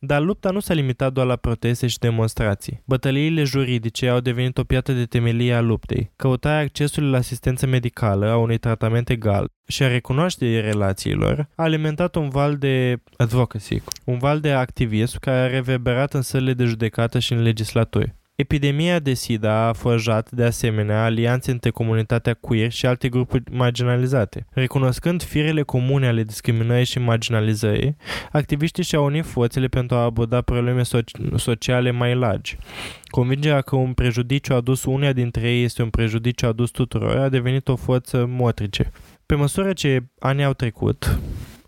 Dar 0.03 0.23
lupta 0.23 0.51
nu 0.51 0.61
s-a 0.61 0.75
limitat 0.75 1.13
doar 1.13 1.27
la 1.27 1.37
proteste 1.37 1.87
și 1.87 1.99
demonstrații. 1.99 2.83
Bătăliile 2.85 3.45
juridice 3.45 4.09
au 4.09 4.21
devenit 4.21 4.59
o 4.59 4.65
piatră 4.65 4.93
de 4.93 5.05
temelie 5.05 5.55
a 5.55 5.61
luptei. 5.61 6.13
Căutarea 6.17 6.61
accesului 6.61 7.11
la 7.11 7.17
asistență 7.17 7.67
medicală, 7.67 8.31
a 8.31 8.37
unui 8.37 8.59
tratament 8.59 9.09
egal 9.09 9.49
și 9.67 9.83
a 9.83 9.89
recunoașterii 9.89 10.61
relațiilor 10.61 11.49
a 11.55 11.63
alimentat 11.63 12.15
un 12.15 12.29
val 12.29 12.57
de 12.57 13.03
advocacy, 13.17 13.83
un 14.05 14.19
val 14.19 14.41
de 14.41 14.53
activism 14.53 15.19
care 15.19 15.39
a 15.39 15.47
reverberat 15.47 16.15
în 16.15 16.23
sălile 16.23 16.55
de 16.55 16.65
judecată 16.65 17.19
și 17.19 17.33
în 17.33 17.43
legislaturi. 17.43 18.15
Epidemia 18.41 18.99
de 18.99 19.15
SIDA 19.15 19.67
a 19.67 19.73
forjat, 19.73 20.31
de 20.31 20.45
asemenea, 20.45 21.05
alianțe 21.05 21.51
între 21.51 21.71
comunitatea 21.71 22.35
queer 22.35 22.71
și 22.71 22.87
alte 22.87 23.09
grupuri 23.09 23.43
marginalizate. 23.51 24.47
Recunoscând 24.51 25.23
firele 25.23 25.63
comune 25.63 26.07
ale 26.07 26.23
discriminării 26.23 26.85
și 26.85 26.99
marginalizării, 26.99 27.97
activiștii 28.33 28.83
și-au 28.83 29.05
unit 29.05 29.25
forțele 29.25 29.67
pentru 29.67 29.97
a 29.97 30.03
aborda 30.03 30.41
probleme 30.41 30.83
so- 30.83 31.37
sociale 31.37 31.91
mai 31.91 32.15
largi. 32.15 32.57
Convingerea 33.05 33.61
că 33.61 33.77
un 33.77 33.93
prejudiciu 33.93 34.55
adus 34.55 34.85
uneia 34.85 35.13
dintre 35.13 35.51
ei 35.51 35.65
este 35.65 35.83
un 35.83 35.91
prejudiciu 35.91 36.49
adus 36.49 36.71
tuturor 36.71 37.17
a 37.17 37.29
devenit 37.29 37.69
o 37.69 37.77
forță 37.77 38.27
motrice. 38.29 38.93
Pe 39.27 39.35
măsură 39.35 39.73
ce 39.73 40.03
anii 40.19 40.45
au 40.45 40.53
trecut, 40.53 41.19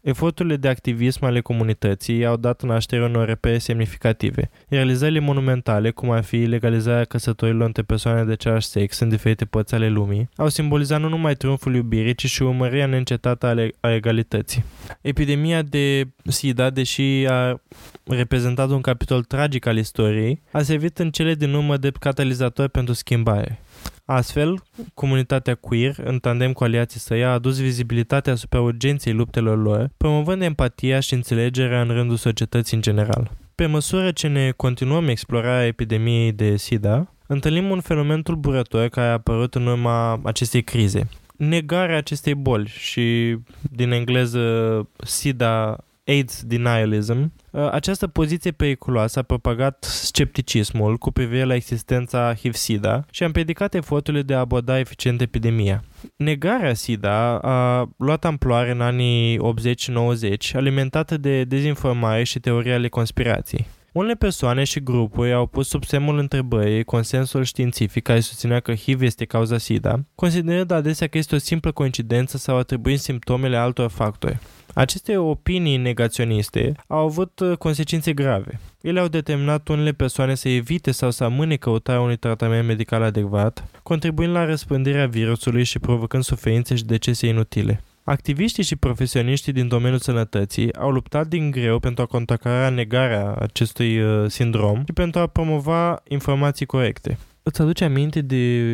Eforturile 0.02 0.56
de 0.56 0.68
activism 0.68 1.24
ale 1.24 1.40
comunității 1.40 2.24
au 2.24 2.36
dat 2.36 2.62
naștere 2.62 3.04
unor 3.04 3.26
repere 3.26 3.58
semnificative. 3.58 4.50
Realizările 4.68 5.18
monumentale, 5.18 5.90
cum 5.90 6.10
ar 6.10 6.22
fi 6.22 6.36
legalizarea 6.36 7.04
căsătorilor 7.04 7.66
între 7.66 7.82
persoane 7.82 8.24
de 8.24 8.32
același 8.32 8.66
sex 8.66 8.98
în 8.98 9.08
diferite 9.08 9.44
părți 9.44 9.74
ale 9.74 9.88
lumii, 9.88 10.28
au 10.36 10.48
simbolizat 10.48 11.00
nu 11.00 11.08
numai 11.08 11.34
triumful 11.34 11.74
iubirii, 11.74 12.14
ci 12.14 12.26
și 12.26 12.42
urmărirea 12.42 12.86
neîncetată 12.86 13.70
a 13.80 13.94
egalității. 13.94 14.64
Epidemia 15.00 15.62
de 15.62 16.08
SIDA, 16.24 16.70
deși 16.70 17.26
a 17.28 17.60
reprezentat 18.04 18.70
un 18.70 18.80
capitol 18.80 19.22
tragic 19.22 19.66
al 19.66 19.76
istoriei, 19.76 20.42
a 20.50 20.62
servit 20.62 20.98
în 20.98 21.10
cele 21.10 21.34
din 21.34 21.52
urmă 21.54 21.76
de 21.76 21.90
catalizator 22.00 22.68
pentru 22.68 22.94
schimbare. 22.94 23.61
Astfel, 24.04 24.62
comunitatea 24.94 25.54
queer, 25.54 25.94
în 26.04 26.18
tandem 26.18 26.52
cu 26.52 26.64
aliații 26.64 27.00
săi, 27.00 27.24
a 27.24 27.32
adus 27.32 27.60
vizibilitate 27.60 28.30
asupra 28.30 28.60
urgenței 28.60 29.12
luptelor 29.12 29.62
lor, 29.62 29.90
promovând 29.96 30.42
empatia 30.42 31.00
și 31.00 31.14
înțelegerea 31.14 31.80
în 31.80 31.88
rândul 31.88 32.16
societății 32.16 32.76
în 32.76 32.82
general. 32.82 33.30
Pe 33.54 33.66
măsură 33.66 34.10
ce 34.10 34.28
ne 34.28 34.50
continuăm 34.50 35.08
explorarea 35.08 35.66
epidemiei 35.66 36.32
de 36.32 36.56
SIDA, 36.56 37.14
întâlnim 37.26 37.70
un 37.70 37.80
fenomen 37.80 38.22
tulburător 38.22 38.88
care 38.88 39.08
a 39.08 39.12
apărut 39.12 39.54
în 39.54 39.66
urma 39.66 40.20
acestei 40.24 40.62
crize. 40.62 41.08
Negarea 41.36 41.96
acestei 41.96 42.34
boli 42.34 42.68
și, 42.68 43.36
din 43.60 43.90
engleză, 43.90 44.88
SIDA 45.04 45.84
AIDS 46.06 46.42
denialism, 46.42 47.32
uh, 47.50 47.68
această 47.70 48.06
poziție 48.06 48.50
periculoasă 48.50 49.18
a 49.18 49.22
propagat 49.22 49.84
scepticismul 49.84 50.96
cu 50.96 51.10
privire 51.10 51.44
la 51.44 51.54
existența 51.54 52.34
HIV-SIDA 52.34 53.04
și 53.10 53.22
a 53.22 53.26
împiedicat 53.26 53.74
eforturile 53.74 54.22
de 54.22 54.34
a 54.34 54.38
aborda 54.38 54.78
eficient 54.78 55.20
epidemia. 55.20 55.84
Negarea 56.16 56.74
SIDA 56.74 57.38
a 57.38 57.88
luat 57.96 58.24
amploare 58.24 58.70
în 58.70 58.80
anii 58.80 59.38
80-90, 59.38 60.52
alimentată 60.52 61.16
de 61.16 61.44
dezinformare 61.44 62.22
și 62.22 62.40
teorii 62.40 62.72
ale 62.72 62.88
conspirației. 62.88 63.66
Unele 63.92 64.14
persoane 64.14 64.64
și 64.64 64.80
grupuri 64.80 65.32
au 65.32 65.46
pus 65.46 65.68
sub 65.68 65.84
semnul 65.84 66.18
întrebării 66.18 66.84
consensul 66.84 67.44
științific 67.44 68.02
care 68.02 68.20
susținea 68.20 68.60
că 68.60 68.74
HIV 68.74 69.02
este 69.02 69.24
cauza 69.24 69.58
SIDA, 69.58 70.04
considerând 70.14 70.70
adesea 70.70 71.06
că 71.06 71.18
este 71.18 71.34
o 71.34 71.38
simplă 71.38 71.72
coincidență 71.72 72.36
sau 72.36 72.56
atribuind 72.56 72.98
simptomele 72.98 73.56
altor 73.56 73.90
factori. 73.90 74.38
Aceste 74.74 75.16
opinii 75.16 75.76
negaționiste 75.76 76.72
au 76.86 76.98
avut 76.98 77.40
uh, 77.40 77.56
consecințe 77.56 78.12
grave. 78.12 78.60
Ele 78.80 79.00
au 79.00 79.08
determinat 79.08 79.68
unele 79.68 79.92
persoane 79.92 80.34
să 80.34 80.48
evite 80.48 80.90
sau 80.90 81.10
să 81.10 81.24
amâne 81.24 81.56
căutarea 81.56 82.00
unui 82.00 82.16
tratament 82.16 82.66
medical 82.66 83.02
adecvat, 83.02 83.68
contribuind 83.82 84.32
la 84.32 84.44
răspândirea 84.44 85.06
virusului 85.06 85.64
și 85.64 85.78
provocând 85.78 86.22
suferințe 86.22 86.74
și 86.74 86.84
decese 86.84 87.26
inutile. 87.26 87.82
Activiștii 88.04 88.62
și 88.62 88.76
profesioniștii 88.76 89.52
din 89.52 89.68
domeniul 89.68 89.98
sănătății 89.98 90.74
au 90.74 90.90
luptat 90.90 91.26
din 91.26 91.50
greu 91.50 91.78
pentru 91.78 92.02
a 92.02 92.06
contracara 92.06 92.68
negarea 92.68 93.34
acestui 93.34 94.00
uh, 94.00 94.30
sindrom 94.30 94.82
și 94.84 94.92
pentru 94.92 95.20
a 95.20 95.26
promova 95.26 96.02
informații 96.08 96.66
corecte. 96.66 97.18
Îți 97.42 97.60
aduce 97.60 97.84
aminte 97.84 98.20
de 98.20 98.64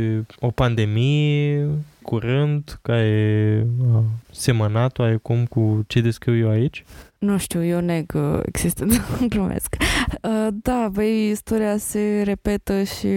o 0.41 0.51
pandemie 0.51 1.69
curând 2.03 2.79
care 2.83 3.67
a 3.95 4.03
semănat 4.31 4.99
oarecum 4.99 5.45
cu 5.45 5.85
ce 5.87 6.01
descriu 6.01 6.37
eu 6.37 6.51
aici? 6.51 6.85
Nu 7.19 7.39
știu, 7.39 7.65
eu 7.65 7.81
neg 7.81 8.17
există, 8.43 8.87
glumesc. 9.29 9.77
Uh, 10.23 10.49
da, 10.53 10.89
băi, 10.93 11.31
istoria 11.31 11.77
se 11.77 12.23
repetă 12.25 12.83
și 12.83 13.09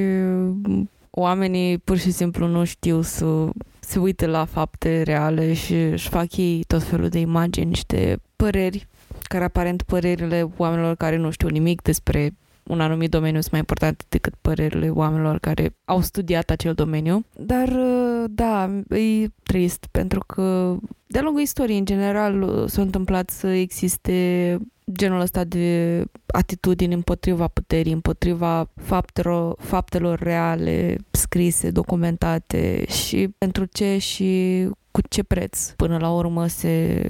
oamenii 1.10 1.78
pur 1.78 1.98
și 1.98 2.12
simplu 2.12 2.48
nu 2.48 2.64
știu 2.64 3.02
să 3.02 3.50
se 3.92 4.00
uite 4.00 4.26
la 4.26 4.46
fapte 4.46 5.02
reale 5.02 5.54
și 5.54 5.74
își 5.74 6.10
fac 6.10 6.38
ei 6.38 6.64
tot 6.68 6.84
felul 6.84 7.10
de 7.10 7.20
imagini 7.20 7.76
și 7.76 7.86
de 7.86 8.18
păreri 8.36 8.88
care 9.24 9.44
aparent 9.44 9.82
părerile 9.82 10.50
oamenilor 10.58 10.96
care 10.96 11.18
nu 11.18 11.30
știu 11.30 11.48
nimic 11.48 11.82
despre 11.82 12.34
un 12.64 12.82
anumit 12.82 13.10
domeniu 13.10 13.40
sunt 13.40 13.52
mai 13.52 13.60
importante 13.60 14.04
decât 14.10 14.34
părerile 14.42 14.90
oamenilor 14.90 15.40
care 15.40 15.76
au 15.86 16.02
studiat 16.02 16.50
acel 16.50 16.74
domeniu. 16.74 17.26
Dar, 17.36 17.68
uh, 17.68 18.24
da, 18.30 18.70
e 18.98 19.28
trist 19.44 19.88
pentru 19.92 20.20
că 20.28 20.76
de-a 21.08 21.22
lungul 21.22 21.42
istoriei, 21.42 21.78
în 21.78 21.86
general, 21.86 22.66
s-a 22.68 22.82
întâmplat 22.82 23.30
să 23.30 23.48
existe 23.48 24.58
genul 24.92 25.20
ăsta 25.20 25.44
de 25.44 26.04
atitudini 26.26 26.94
împotriva 26.94 27.48
puterii, 27.48 27.94
împotriva 27.94 28.70
faptelor, 28.76 29.56
faptelor 29.60 30.20
reale, 30.20 30.96
scrise, 31.12 31.72
documentate 31.72 32.86
și 32.88 33.28
pentru 33.38 33.66
ce 33.66 33.98
și 33.98 34.66
cu 34.92 35.02
ce 35.10 35.24
preț 35.24 35.70
până 35.70 35.98
la 35.98 36.12
urmă 36.12 36.48
se, 36.48 37.08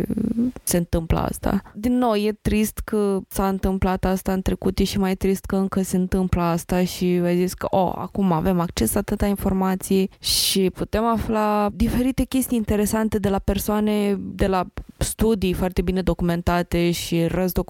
se 0.63 0.77
întâmplă 0.77 1.19
asta. 1.19 1.61
Din 1.75 1.97
nou, 1.97 2.15
e 2.15 2.37
trist 2.41 2.79
că 2.79 3.19
s-a 3.27 3.47
întâmplat 3.47 4.05
asta 4.05 4.33
în 4.33 4.41
trecut, 4.41 4.79
e 4.79 4.83
și 4.83 4.99
mai 4.99 5.15
trist 5.15 5.45
că 5.45 5.55
încă 5.55 5.81
se 5.81 5.97
întâmplă 5.97 6.41
asta 6.41 6.83
și 6.83 7.05
ai 7.05 7.37
zis 7.37 7.53
că, 7.53 7.67
oh, 7.69 7.93
acum 7.95 8.31
avem 8.31 8.59
acces 8.59 8.95
atâta 8.95 9.25
informații 9.25 10.09
și 10.19 10.69
putem 10.69 11.05
afla 11.05 11.69
diferite 11.73 12.23
chestii 12.23 12.57
interesante 12.57 13.19
de 13.19 13.29
la 13.29 13.39
persoane, 13.39 14.17
de 14.19 14.47
la 14.47 14.67
studii 14.97 15.53
foarte 15.53 15.81
bine 15.81 16.01
documentate 16.01 16.91
și 16.91 17.25
răzdocumentate 17.25 17.69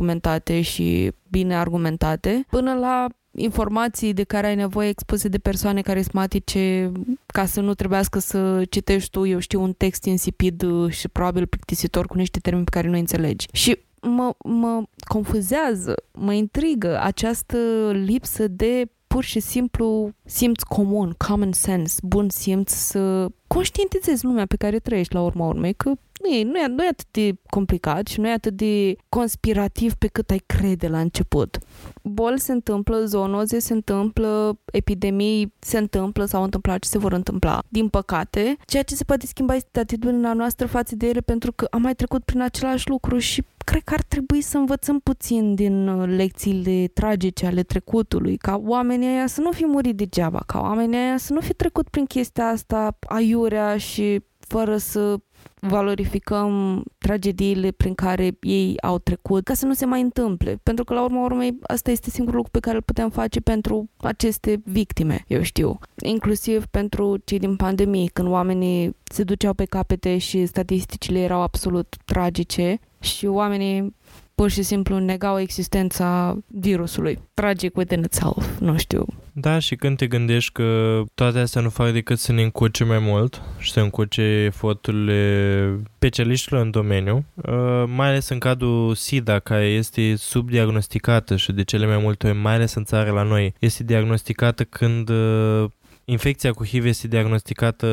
și 0.61 1.11
bine 1.29 1.55
argumentate, 1.55 2.45
până 2.49 2.73
la 2.73 3.07
informații 3.31 4.13
de 4.13 4.23
care 4.23 4.47
ai 4.47 4.55
nevoie 4.55 4.89
expuse 4.89 5.27
de 5.27 5.37
persoane 5.37 5.81
carismatice 5.81 6.91
ca 7.25 7.45
să 7.45 7.61
nu 7.61 7.73
trebuiască 7.73 8.19
să 8.19 8.65
citești 8.69 9.09
tu, 9.09 9.25
eu 9.25 9.39
știu, 9.39 9.61
un 9.61 9.73
text 9.73 10.05
insipid 10.05 10.63
și 10.89 11.07
probabil 11.07 11.47
plictisitor 11.47 12.05
cu 12.05 12.17
niște 12.17 12.39
termeni 12.39 12.65
pe 12.65 12.71
care 12.71 12.87
nu 12.87 12.97
înțelegi. 12.97 13.47
Și 13.51 13.79
mă, 14.01 14.35
mă 14.43 14.83
confuzează, 15.07 15.95
mă 16.11 16.33
intrigă 16.33 16.99
această 17.01 17.57
lipsă 17.93 18.47
de 18.47 18.89
pur 19.07 19.23
și 19.23 19.39
simplu 19.39 20.11
simț 20.25 20.61
comun, 20.61 21.15
common 21.17 21.51
sense, 21.51 21.99
bun 22.03 22.29
simț 22.29 22.71
să 22.71 23.27
conștientizezi 23.47 24.25
lumea 24.25 24.45
pe 24.45 24.55
care 24.55 24.79
trăiești 24.79 25.13
la 25.13 25.21
urma 25.21 25.47
urmei, 25.47 25.73
că 25.73 25.91
nu 26.23 26.29
e, 26.29 26.43
nu, 26.43 26.57
e, 26.57 26.67
nu 26.67 26.83
e 26.83 26.87
atât 26.87 27.07
de 27.11 27.33
complicat 27.49 28.07
și 28.07 28.19
nu 28.19 28.27
e 28.27 28.31
atât 28.31 28.53
de 28.53 28.95
conspirativ 29.09 29.93
pe 29.93 30.07
cât 30.07 30.29
ai 30.29 30.41
crede 30.45 30.87
la 30.87 30.99
început. 30.99 31.57
Boli 32.03 32.39
se 32.39 32.51
întâmplă, 32.51 33.03
zoonoze 33.05 33.59
se 33.59 33.73
întâmplă, 33.73 34.59
epidemii 34.71 35.53
se 35.59 35.77
întâmplă 35.77 36.25
sau 36.25 36.43
întâmplat 36.43 36.83
și 36.83 36.89
se 36.89 36.97
vor 36.97 37.11
întâmpla. 37.11 37.63
Din 37.69 37.87
păcate, 37.87 38.57
ceea 38.65 38.83
ce 38.83 38.95
se 38.95 39.03
poate 39.03 39.25
schimba 39.25 39.55
este 39.55 39.79
atitudinea 39.79 40.33
noastră 40.33 40.67
față 40.67 40.95
de 40.95 41.07
ele 41.07 41.19
pentru 41.19 41.51
că 41.51 41.67
am 41.69 41.81
mai 41.81 41.95
trecut 41.95 42.23
prin 42.23 42.41
același 42.41 42.89
lucru 42.89 43.17
și 43.17 43.43
cred 43.65 43.81
că 43.83 43.93
ar 43.93 44.01
trebui 44.01 44.41
să 44.41 44.57
învățăm 44.57 44.99
puțin 44.99 45.55
din 45.55 45.87
uh, 45.87 46.07
lecțiile 46.15 46.87
tragice 46.93 47.45
ale 47.45 47.63
trecutului, 47.63 48.37
ca 48.37 48.61
oamenii 48.65 49.07
aia 49.07 49.27
să 49.27 49.41
nu 49.41 49.51
fi 49.51 49.65
murit 49.65 49.95
degeaba, 49.95 50.43
ca 50.45 50.59
oamenii 50.59 50.97
aia 50.97 51.17
să 51.17 51.33
nu 51.33 51.39
fi 51.39 51.53
trecut 51.53 51.89
prin 51.89 52.05
chestia 52.05 52.47
asta 52.47 52.97
aiurea 53.07 53.77
și 53.77 54.21
fără 54.39 54.77
să 54.77 55.17
valorificăm 55.61 56.83
tragediile 56.97 57.71
prin 57.71 57.93
care 57.93 58.37
ei 58.39 58.75
au 58.81 58.97
trecut 58.97 59.43
ca 59.43 59.53
să 59.53 59.65
nu 59.65 59.73
se 59.73 59.85
mai 59.85 60.01
întâmple. 60.01 60.59
Pentru 60.63 60.83
că, 60.83 60.93
la 60.93 61.03
urma 61.03 61.23
urmei, 61.23 61.57
asta 61.61 61.91
este 61.91 62.09
singurul 62.09 62.35
lucru 62.35 62.51
pe 62.51 62.59
care 62.59 62.75
îl 62.75 62.81
putem 62.81 63.09
face 63.09 63.39
pentru 63.39 63.89
aceste 63.97 64.61
victime, 64.65 65.23
eu 65.27 65.41
știu. 65.41 65.79
Inclusiv 66.03 66.65
pentru 66.65 67.17
cei 67.23 67.39
din 67.39 67.55
pandemie, 67.55 68.09
când 68.13 68.27
oamenii 68.27 68.95
se 69.03 69.23
duceau 69.23 69.53
pe 69.53 69.65
capete 69.65 70.17
și 70.17 70.45
statisticile 70.45 71.19
erau 71.19 71.41
absolut 71.41 71.95
tragice 72.05 72.79
și 72.99 73.25
oamenii 73.25 73.95
pur 74.41 74.49
și 74.49 74.61
simplu 74.61 74.99
negau 74.99 75.39
existența 75.39 76.37
virusului. 76.47 77.19
Tragic 77.33 77.77
within 77.77 78.03
itself, 78.03 78.59
nu 78.59 78.77
știu. 78.77 79.05
Da, 79.31 79.59
și 79.59 79.75
când 79.75 79.97
te 79.97 80.07
gândești 80.07 80.51
că 80.51 81.01
toate 81.13 81.39
astea 81.39 81.61
nu 81.61 81.69
fac 81.69 81.91
decât 81.91 82.19
să 82.19 82.31
ne 82.31 82.41
încurce 82.41 82.83
mai 82.83 82.99
mult 82.99 83.41
și 83.59 83.71
să 83.71 83.79
încurce 83.79 84.21
eforturile 84.21 85.79
specialiștilor 85.95 86.61
în 86.61 86.71
domeniu, 86.71 87.25
uh, 87.35 87.83
mai 87.95 88.07
ales 88.07 88.29
în 88.29 88.39
cadrul 88.39 88.95
SIDA, 88.95 89.39
care 89.39 89.65
este 89.65 90.15
subdiagnosticată 90.15 91.35
și 91.35 91.51
de 91.51 91.63
cele 91.63 91.85
mai 91.85 91.97
multe 91.97 92.27
ori, 92.27 92.37
mai 92.37 92.53
ales 92.53 92.73
în 92.73 92.83
țară 92.83 93.11
la 93.11 93.23
noi, 93.23 93.53
este 93.59 93.83
diagnosticată 93.83 94.63
când 94.63 95.09
uh, 95.09 95.65
infecția 96.11 96.51
cu 96.51 96.65
HIV 96.65 96.85
este 96.85 97.07
diagnosticată 97.07 97.87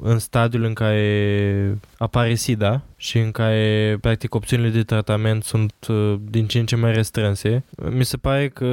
în 0.00 0.18
stadiul 0.18 0.64
în 0.64 0.72
care 0.72 1.78
apare 1.98 2.34
SIDA 2.34 2.82
și 2.96 3.18
în 3.18 3.30
care, 3.30 3.96
practic, 4.00 4.34
opțiunile 4.34 4.68
de 4.68 4.82
tratament 4.82 5.44
sunt 5.44 5.72
uh, 5.88 6.14
din 6.30 6.46
ce 6.46 6.58
în 6.58 6.66
ce 6.66 6.76
mai 6.76 6.92
restrânse. 6.92 7.64
Mi 7.90 8.04
se 8.04 8.16
pare 8.16 8.48
că 8.48 8.64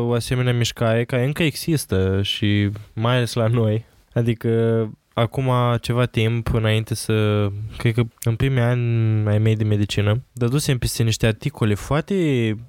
o 0.00 0.12
asemenea 0.12 0.52
mișcare, 0.52 1.04
care 1.04 1.24
încă 1.24 1.42
există 1.42 2.22
și 2.22 2.70
mai 2.92 3.16
ales 3.16 3.32
la 3.32 3.46
noi, 3.46 3.84
adică 4.12 4.48
acum 5.18 5.50
ceva 5.80 6.06
timp 6.06 6.54
înainte 6.54 6.94
să, 6.94 7.48
cred 7.76 7.94
că 7.94 8.02
în 8.22 8.36
primii 8.36 8.60
ani 8.60 9.28
ai 9.28 9.38
mei 9.38 9.56
de 9.56 9.64
medicină, 9.64 10.22
dădusem 10.32 10.78
peste 10.78 11.02
niște 11.02 11.26
articole 11.26 11.74
foarte 11.74 12.14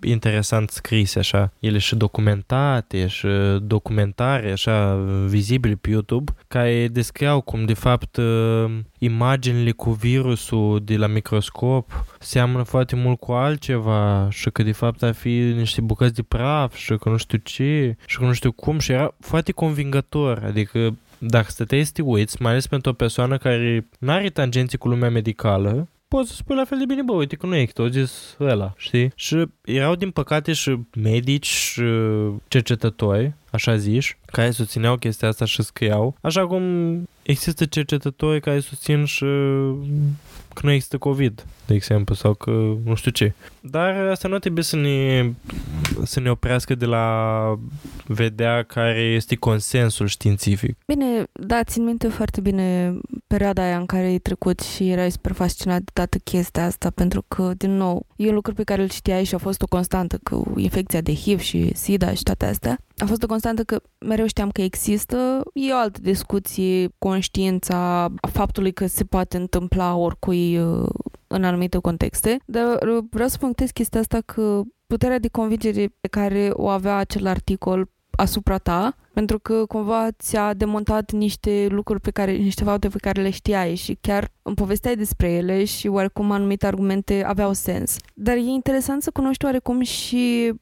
interesant 0.04 0.70
scrise 0.70 1.20
așa, 1.20 1.52
ele 1.60 1.78
și 1.78 1.96
documentate 1.96 3.08
și 3.08 3.28
documentare 3.62 4.52
așa 4.52 4.96
vizibile 5.28 5.76
pe 5.76 5.90
YouTube, 5.90 6.32
care 6.48 6.88
descriau 6.88 7.42
cum 7.42 7.66
de 7.66 7.74
fapt 7.74 8.20
imaginile 8.98 9.72
cu 9.72 9.92
virusul 9.92 10.82
de 10.84 10.98
la 10.98 11.08
microscop 11.08 12.06
seamănă 12.20 12.64
foarte 12.64 12.96
mult 12.96 13.20
cu 13.20 13.32
altceva 13.32 14.28
și 14.30 14.50
că 14.50 14.64
de 14.64 14.72
fapt 14.72 15.04
ar 15.04 15.14
fi 15.14 15.30
niște 15.56 15.82
bucăți 15.82 16.14
de 16.14 16.22
praf 16.22 16.76
și 16.76 16.96
că 16.96 17.10
nu 17.10 17.18
știu 17.18 17.38
ce 17.38 17.96
și 18.06 18.18
că 18.18 18.26
nu 18.26 18.34
știu 18.34 18.52
cum 18.52 18.80
și 18.80 18.92
era 18.92 19.16
foarte 19.20 19.52
convingător, 19.52 20.44
adică 20.46 20.98
dacă 21.20 21.50
stăteai 21.50 21.84
să 21.84 21.92
te 21.94 22.02
uiți, 22.02 22.42
mai 22.42 22.52
ales 22.52 22.68
pentru 22.68 22.92
o 22.92 22.94
persoană 22.94 23.38
care 23.38 23.88
nu 24.00 24.12
are 24.12 24.30
tangenții 24.30 24.78
cu 24.78 24.88
lumea 24.88 25.10
medicală, 25.10 25.88
poți 26.08 26.30
să 26.30 26.36
spui 26.36 26.56
la 26.56 26.66
fel 26.66 26.78
de 26.78 26.86
bine, 26.86 27.02
bă, 27.02 27.14
uite 27.14 27.36
că 27.36 27.46
nu 27.46 27.56
e 27.56 27.70
zis 27.90 28.36
ăla, 28.40 28.74
știi? 28.78 29.12
Și 29.16 29.46
erau 29.64 29.96
din 29.96 30.12
păcate 30.12 30.54
și 30.54 30.80
medici 31.02 31.46
și 31.46 31.84
cercetători, 32.48 33.34
așa 33.52 33.78
zici, 33.78 34.18
care 34.26 34.52
susțineau 34.52 34.98
chestia 34.98 35.28
asta 35.28 35.46
și 35.46 35.64
scriau, 35.64 36.16
așa 36.22 36.48
cum 36.48 36.64
există 37.22 37.66
cercetători 37.66 38.42
care 38.42 38.60
susțin 38.60 39.06
și 39.06 39.26
că 40.54 40.66
nu 40.66 40.72
există 40.72 40.98
COVID, 40.98 41.46
de 41.66 41.74
exemplu, 41.74 42.16
sau 42.16 42.34
că 42.34 42.52
nu 42.84 42.96
știu 42.96 43.12
ce. 43.12 43.34
Dar 43.60 44.08
asta 44.08 44.28
nu 44.28 44.40
trebuie 44.40 44.64
să 44.64 44.76
ne, 44.76 45.32
să 46.04 46.20
ne 46.20 46.30
oprească 46.30 46.76
de 46.76 46.86
la 46.86 47.60
vedea 48.06 48.64
care 48.64 49.00
este 49.00 49.36
consensul 49.36 50.08
științific. 50.08 50.78
Bine, 50.86 51.24
da, 51.32 51.64
țin 51.64 51.84
minte 51.84 52.08
foarte 52.08 52.42
bine 52.42 52.98
perioada 53.28 53.64
aia 53.64 53.78
în 53.78 53.86
care 53.86 54.06
ai 54.06 54.18
trecut 54.18 54.60
și 54.60 54.90
erai 54.90 55.12
super 55.12 55.32
fascinat 55.32 55.80
de 55.80 55.92
toată 55.94 56.18
chestia 56.18 56.66
asta, 56.66 56.90
pentru 56.90 57.26
că, 57.28 57.52
din 57.58 57.76
nou, 57.76 58.06
e 58.16 58.28
un 58.28 58.34
lucru 58.34 58.54
pe 58.54 58.64
care 58.64 58.82
îl 58.82 58.90
știai 58.90 59.24
și 59.24 59.36
a 59.36 59.38
fost 59.38 59.62
o 59.62 59.68
constantă 59.68 60.20
cu 60.24 60.54
infecția 60.58 61.02
de 61.02 61.14
HIV 61.14 61.40
și 61.40 61.76
SIDA 61.76 62.14
și 62.14 62.24
toate 62.24 62.46
astea. 62.46 62.80
A 63.00 63.06
fost 63.06 63.24
o 63.24 63.28
constantă 63.28 63.64
că 63.64 63.82
mereu 64.06 64.26
știam 64.26 64.50
că 64.50 64.62
există. 64.62 65.44
E 65.54 65.74
o 65.74 65.78
altă 65.78 66.00
discuție, 66.02 66.90
conștiința 66.98 68.12
faptului 68.32 68.72
că 68.72 68.88
se 68.88 69.04
poate 69.04 69.38
întâmpla 69.38 69.96
oricui 69.96 70.58
uh, 70.58 70.90
în 71.28 71.44
anumite 71.44 71.78
contexte, 71.78 72.40
dar 72.46 72.82
uh, 72.82 73.04
vreau 73.10 73.28
să 73.28 73.38
punctez 73.38 73.70
chestia 73.70 74.00
asta 74.00 74.22
că 74.26 74.62
puterea 74.88 75.20
de 75.20 75.28
convingere 75.28 75.96
pe 76.00 76.08
care 76.08 76.50
o 76.54 76.68
avea 76.68 76.96
acel 76.96 77.28
articol 77.28 77.90
asupra 78.12 78.58
ta, 78.58 78.96
pentru 79.14 79.40
că 79.40 79.66
cumva 79.66 80.08
ți-a 80.12 80.54
demontat 80.54 81.12
niște 81.12 81.68
lucruri 81.70 82.02
pe 82.02 82.12
care, 82.12 82.32
niște 82.32 82.64
fapte 82.64 82.88
pe 82.88 82.98
care 82.98 83.22
le 83.22 83.30
știai 83.30 83.76
și 83.76 83.98
chiar 84.02 84.32
îmi 84.42 84.56
povesteai 84.56 84.96
despre 84.96 85.32
ele 85.32 85.64
și 85.64 85.88
oarecum 85.88 86.32
anumite 86.32 86.66
argumente 86.66 87.24
aveau 87.26 87.54
sens. 87.54 87.98
Dar 88.14 88.36
e 88.36 88.40
interesant 88.40 89.02
să 89.04 89.12
cunoști 89.12 89.46
oarecum 89.46 89.82
și 89.82 90.50
uh, 90.52 90.60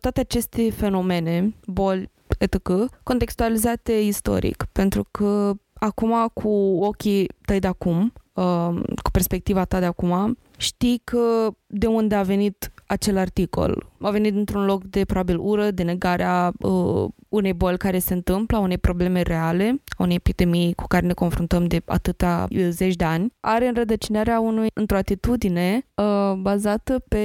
toate 0.00 0.20
aceste 0.20 0.70
fenomene, 0.70 1.54
boli, 1.66 2.10
etc., 2.38 2.56
contextualizate 3.02 3.92
istoric, 3.92 4.64
pentru 4.72 5.06
că 5.10 5.52
acum 5.78 6.30
cu 6.32 6.48
ochii 6.80 7.28
tăi 7.44 7.58
de 7.58 7.66
acum, 7.66 8.12
uh, 8.32 8.68
cu 9.02 9.10
perspectiva 9.12 9.64
ta 9.64 9.78
de 9.78 9.84
acum, 9.84 10.38
știi 10.56 11.00
că 11.04 11.48
de 11.66 11.86
unde 11.86 12.14
a 12.14 12.22
venit 12.22 12.72
acel 12.86 13.16
articol. 13.16 13.90
A 14.00 14.10
venit 14.10 14.34
într-un 14.34 14.64
loc 14.64 14.84
de 14.84 15.04
probabil 15.04 15.38
ură, 15.40 15.70
de 15.70 15.82
negarea 15.82 16.52
uh, 16.58 17.08
unei 17.28 17.52
boli 17.52 17.76
care 17.76 17.98
se 17.98 18.14
întâmplă, 18.14 18.56
a 18.56 18.60
unei 18.60 18.78
probleme 18.78 19.22
reale, 19.22 19.82
a 19.98 20.02
unei 20.02 20.16
epidemii 20.16 20.74
cu 20.74 20.86
care 20.86 21.06
ne 21.06 21.12
confruntăm 21.12 21.66
de 21.66 21.82
atâta 21.84 22.46
uh, 22.50 22.66
zeci 22.70 22.96
de 22.96 23.04
ani. 23.04 23.32
Are 23.40 23.68
înrădăcinarea 23.68 24.40
unui, 24.40 24.68
într-o 24.74 24.96
atitudine 24.96 25.86
uh, 25.94 26.32
bazată 26.40 27.04
pe 27.08 27.24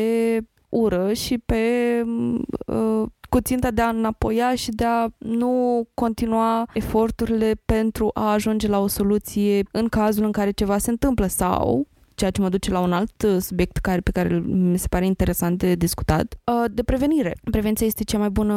ură 0.73 1.13
și 1.13 1.37
pe 1.37 1.61
uh, 2.65 3.03
cu 3.29 3.41
ținta 3.41 3.71
de 3.71 3.81
a 3.81 3.89
înapoia 3.89 4.55
și 4.55 4.71
de 4.71 4.85
a 4.85 5.07
nu 5.17 5.83
continua 5.93 6.65
eforturile 6.73 7.61
pentru 7.65 8.09
a 8.13 8.31
ajunge 8.31 8.67
la 8.67 8.79
o 8.79 8.87
soluție 8.87 9.63
în 9.71 9.87
cazul 9.87 10.25
în 10.25 10.31
care 10.31 10.51
ceva 10.51 10.77
se 10.77 10.89
întâmplă 10.89 11.27
sau 11.27 11.87
ceea 12.15 12.29
ce 12.29 12.41
mă 12.41 12.49
duce 12.49 12.71
la 12.71 12.79
un 12.79 12.93
alt 12.93 13.23
uh, 13.23 13.37
subiect 13.39 13.77
care, 13.77 13.99
pe 13.99 14.11
care 14.11 14.43
mi 14.45 14.77
se 14.77 14.87
pare 14.87 15.05
interesant 15.05 15.57
de 15.57 15.75
discutat, 15.75 16.37
uh, 16.43 16.71
de 16.71 16.83
prevenire. 16.83 17.35
Prevenția 17.51 17.85
este 17.85 18.03
cea 18.03 18.17
mai 18.17 18.29
bună 18.29 18.53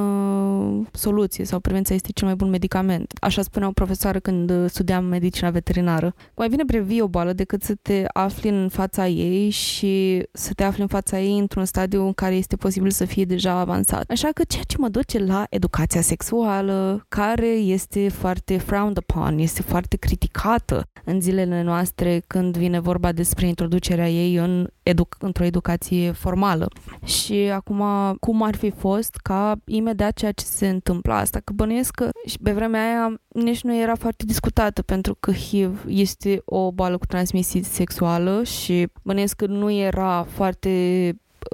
soluție 0.92 1.44
sau 1.44 1.60
prevenția 1.60 1.94
este 1.94 2.12
cel 2.14 2.26
mai 2.26 2.36
bun 2.36 2.50
medicament. 2.50 3.12
Așa 3.20 3.42
spunea 3.42 3.68
o 3.68 3.72
profesoară 3.72 4.18
când 4.18 4.50
uh, 4.50 4.64
studiam 4.68 5.04
medicina 5.04 5.50
veterinară. 5.50 6.14
Mai 6.36 6.48
bine 6.48 6.64
previi 6.64 7.00
o 7.00 7.08
boală 7.08 7.32
decât 7.32 7.62
să 7.62 7.74
te 7.82 8.04
afli 8.12 8.48
în 8.48 8.68
fața 8.68 9.08
ei 9.08 9.50
și 9.50 10.22
să 10.32 10.52
te 10.52 10.64
afli 10.64 10.82
în 10.82 10.88
fața 10.88 11.20
ei 11.20 11.38
într-un 11.38 11.64
stadiu 11.64 12.06
în 12.06 12.12
care 12.12 12.34
este 12.34 12.56
posibil 12.56 12.90
să 12.90 13.04
fie 13.04 13.24
deja 13.24 13.52
avansat. 13.52 14.10
Așa 14.10 14.28
că 14.34 14.42
ceea 14.48 14.62
ce 14.66 14.76
mă 14.78 14.88
duce 14.88 15.18
la 15.18 15.46
educația 15.50 16.00
sexuală, 16.00 17.04
care 17.08 17.46
este 17.46 18.08
foarte 18.08 18.56
frowned 18.56 18.96
upon, 18.96 19.38
este 19.38 19.62
foarte 19.62 19.96
criticată 19.96 20.86
în 21.04 21.20
zilele 21.20 21.62
noastre 21.62 22.22
când 22.26 22.56
vine 22.56 22.80
vorba 22.80 23.12
despre 23.12 23.45
introducerea 23.46 24.10
ei 24.10 24.34
în 24.36 24.68
edu- 24.82 25.08
într-o 25.18 25.44
educație 25.44 26.10
formală. 26.10 26.68
Și 27.04 27.34
acum, 27.34 27.82
cum 28.20 28.42
ar 28.42 28.54
fi 28.56 28.70
fost 28.70 29.16
ca 29.16 29.54
imediat 29.64 30.12
ceea 30.12 30.32
ce 30.32 30.44
se 30.44 30.68
întâmplă 30.68 31.12
asta? 31.12 31.40
Că 31.44 31.52
bănuiesc 31.52 31.94
că 31.94 32.10
și 32.26 32.38
pe 32.42 32.52
vremea 32.52 32.80
aia 32.80 33.20
nici 33.28 33.62
nu 33.62 33.80
era 33.80 33.94
foarte 33.94 34.24
discutată 34.24 34.82
pentru 34.82 35.16
că 35.20 35.32
HIV 35.32 35.84
este 35.86 36.42
o 36.44 36.72
boală 36.72 36.98
cu 36.98 37.06
transmisie 37.06 37.62
sexuală 37.62 38.42
și 38.42 38.88
bănuiesc 39.02 39.36
că 39.36 39.46
nu 39.46 39.70
era 39.70 40.26
foarte 40.28 40.70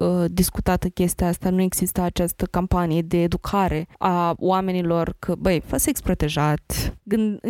uh, 0.00 0.24
discutată 0.30 0.88
chestia 0.88 1.28
asta, 1.28 1.50
nu 1.50 1.60
există 1.60 2.00
această 2.00 2.44
campanie 2.44 3.02
de 3.02 3.22
educare 3.22 3.86
a 3.98 4.34
oamenilor 4.38 5.14
că, 5.18 5.34
băi, 5.38 5.62
fă 5.66 5.76
sex 5.76 6.00
protejat, 6.00 6.96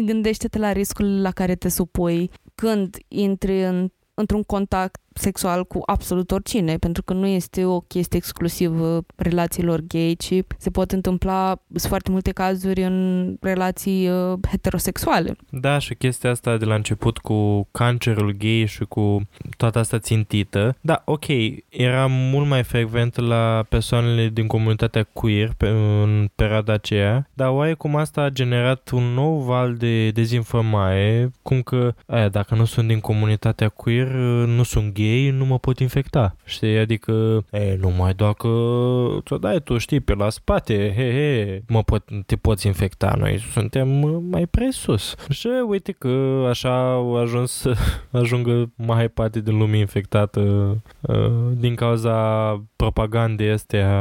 gândește-te 0.05 0.59
la 0.59 0.73
riscul 0.73 1.21
la 1.21 1.31
care 1.31 1.55
te 1.55 1.69
supui 1.69 2.31
când 2.55 2.97
intri 3.09 3.65
în 3.65 3.91
într-un 4.15 4.43
contact 4.43 5.02
sexual 5.15 5.65
cu 5.65 5.83
absolut 5.87 6.31
oricine, 6.31 6.77
pentru 6.77 7.03
că 7.03 7.13
nu 7.13 7.27
este 7.27 7.65
o 7.65 7.81
chestie 7.81 8.19
exclusivă 8.19 9.05
relațiilor 9.17 9.81
gay, 9.81 10.15
ci 10.19 10.35
se 10.59 10.71
pot 10.71 10.93
întâmpla 10.93 11.63
sunt 11.69 11.83
foarte 11.83 12.11
multe 12.11 12.31
cazuri 12.31 12.83
în 12.83 13.37
relații 13.41 14.09
uh, 14.09 14.39
heterosexuale. 14.51 15.37
Da, 15.51 15.79
și 15.79 15.95
chestia 15.95 16.31
asta 16.31 16.57
de 16.57 16.65
la 16.65 16.75
început 16.75 17.19
cu 17.19 17.69
cancerul 17.71 18.35
gay 18.39 18.65
și 18.67 18.85
cu 18.85 19.29
toată 19.57 19.79
asta 19.79 19.99
țintită, 19.99 20.77
da, 20.81 21.03
ok, 21.05 21.25
era 21.69 22.07
mult 22.07 22.49
mai 22.49 22.63
frecvent 22.63 23.17
la 23.17 23.65
persoanele 23.69 24.29
din 24.29 24.47
comunitatea 24.47 25.03
queer 25.13 25.53
pe, 25.57 25.69
în 26.03 26.29
perioada 26.35 26.73
aceea, 26.73 27.29
dar 27.33 27.49
oarecum 27.49 27.97
asta 27.97 28.21
a 28.21 28.29
generat 28.29 28.91
un 28.91 29.03
nou 29.03 29.41
val 29.41 29.75
de 29.75 30.11
dezinformare, 30.11 31.31
cum 31.43 31.63
că, 31.63 31.95
aia, 32.07 32.29
dacă 32.29 32.55
nu 32.55 32.65
sunt 32.65 32.89
din 32.89 33.01
comunitatea 33.01 33.69
queer, 33.69 34.09
nu 34.47 34.63
sunt 34.63 34.95
gay 34.95 35.02
gay, 35.03 35.31
nu 35.31 35.45
mă 35.45 35.59
pot 35.59 35.79
infecta. 35.79 36.37
Știi? 36.45 36.79
Adică, 36.79 37.45
e, 37.51 37.77
numai 37.81 38.15
dacă 38.15 38.49
ți-o 39.25 39.39
dai 39.39 39.61
tu, 39.61 39.79
știi, 39.79 40.01
pe 40.01 40.15
la 40.15 40.31
spate, 40.31 40.93
he, 40.97 41.13
he, 41.13 41.63
mă 41.69 41.83
pot, 41.83 42.05
te 42.27 42.37
poți 42.37 42.67
infecta. 42.67 43.15
Noi 43.19 43.39
suntem 43.53 43.89
mai 44.31 44.47
presus. 44.47 45.15
Și 45.29 45.49
uite 45.67 45.93
că 45.93 46.47
așa 46.49 46.93
au 46.93 47.17
ajuns 47.17 47.53
să 47.53 47.77
ajungă 48.11 48.71
mai 48.77 49.09
parte 49.09 49.41
din 49.41 49.59
lume 49.59 49.79
infectată 49.79 50.41
uh, 51.01 51.31
din 51.53 51.75
cauza 51.75 52.13
propagandei 52.77 53.51
astea 53.51 53.93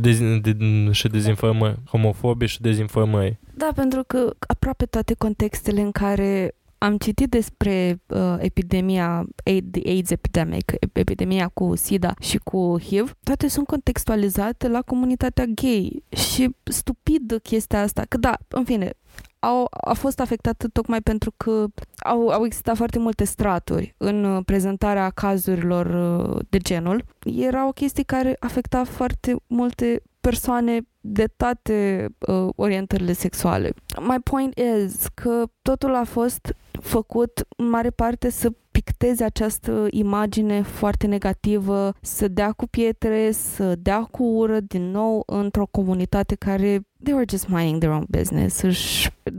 de, 0.00 0.38
de, 0.38 0.56
și 0.90 1.08
dezinformări, 1.08 1.78
homofobe 1.90 2.46
și 2.46 2.60
dezinformări. 2.60 3.38
Da, 3.54 3.70
pentru 3.74 4.02
că 4.06 4.30
aproape 4.46 4.84
toate 4.84 5.14
contextele 5.14 5.80
în 5.80 5.90
care 5.90 6.54
am 6.78 6.96
citit 6.96 7.30
despre 7.30 8.00
uh, 8.06 8.36
epidemia, 8.38 9.26
the 9.70 9.88
AIDS 9.90 10.10
epidemic, 10.10 10.72
epidemia 10.92 11.48
cu 11.48 11.76
SIDA 11.76 12.14
și 12.20 12.38
cu 12.38 12.78
HIV, 12.80 13.14
toate 13.22 13.48
sunt 13.48 13.66
contextualizate 13.66 14.68
la 14.68 14.82
comunitatea 14.82 15.44
gay 15.44 16.02
și 16.08 16.56
stupid 16.64 17.38
chestia 17.42 17.82
asta, 17.82 18.02
că 18.08 18.16
da, 18.16 18.36
în 18.48 18.64
fine, 18.64 18.92
au, 19.38 19.66
a 19.70 19.92
fost 19.92 20.20
afectată 20.20 20.68
tocmai 20.68 21.00
pentru 21.00 21.32
că 21.36 21.66
au, 21.98 22.28
au 22.28 22.44
existat 22.44 22.76
foarte 22.76 22.98
multe 22.98 23.24
straturi 23.24 23.94
în 23.96 24.24
uh, 24.24 24.44
prezentarea 24.44 25.10
cazurilor 25.10 25.86
uh, 25.86 26.38
de 26.48 26.58
genul. 26.58 27.04
Era 27.36 27.66
o 27.66 27.72
chestie 27.72 28.02
care 28.02 28.36
afecta 28.40 28.84
foarte 28.84 29.36
multe 29.46 30.02
persoane 30.28 30.80
de 31.00 31.24
toate 31.36 32.08
uh, 32.18 32.48
orientările 32.56 33.12
sexuale. 33.12 33.72
My 34.00 34.16
point 34.22 34.58
is 34.84 35.06
că 35.14 35.44
totul 35.62 35.94
a 35.94 36.04
fost 36.04 36.54
făcut 36.80 37.46
în 37.56 37.68
mare 37.68 37.90
parte 37.90 38.30
să 38.30 38.52
picteze 38.70 39.24
această 39.24 39.86
imagine 39.90 40.62
foarte 40.62 41.06
negativă, 41.06 41.92
să 42.00 42.28
dea 42.28 42.52
cu 42.52 42.66
pietre, 42.66 43.30
să 43.30 43.74
dea 43.74 44.02
cu 44.02 44.22
ură 44.24 44.60
din 44.60 44.90
nou 44.90 45.22
într-o 45.26 45.66
comunitate 45.70 46.34
care 46.34 46.80
they 47.02 47.12
were 47.12 47.24
just 47.28 47.48
minding 47.48 47.78
their 47.78 47.92
own 47.92 48.04
business. 48.08 48.60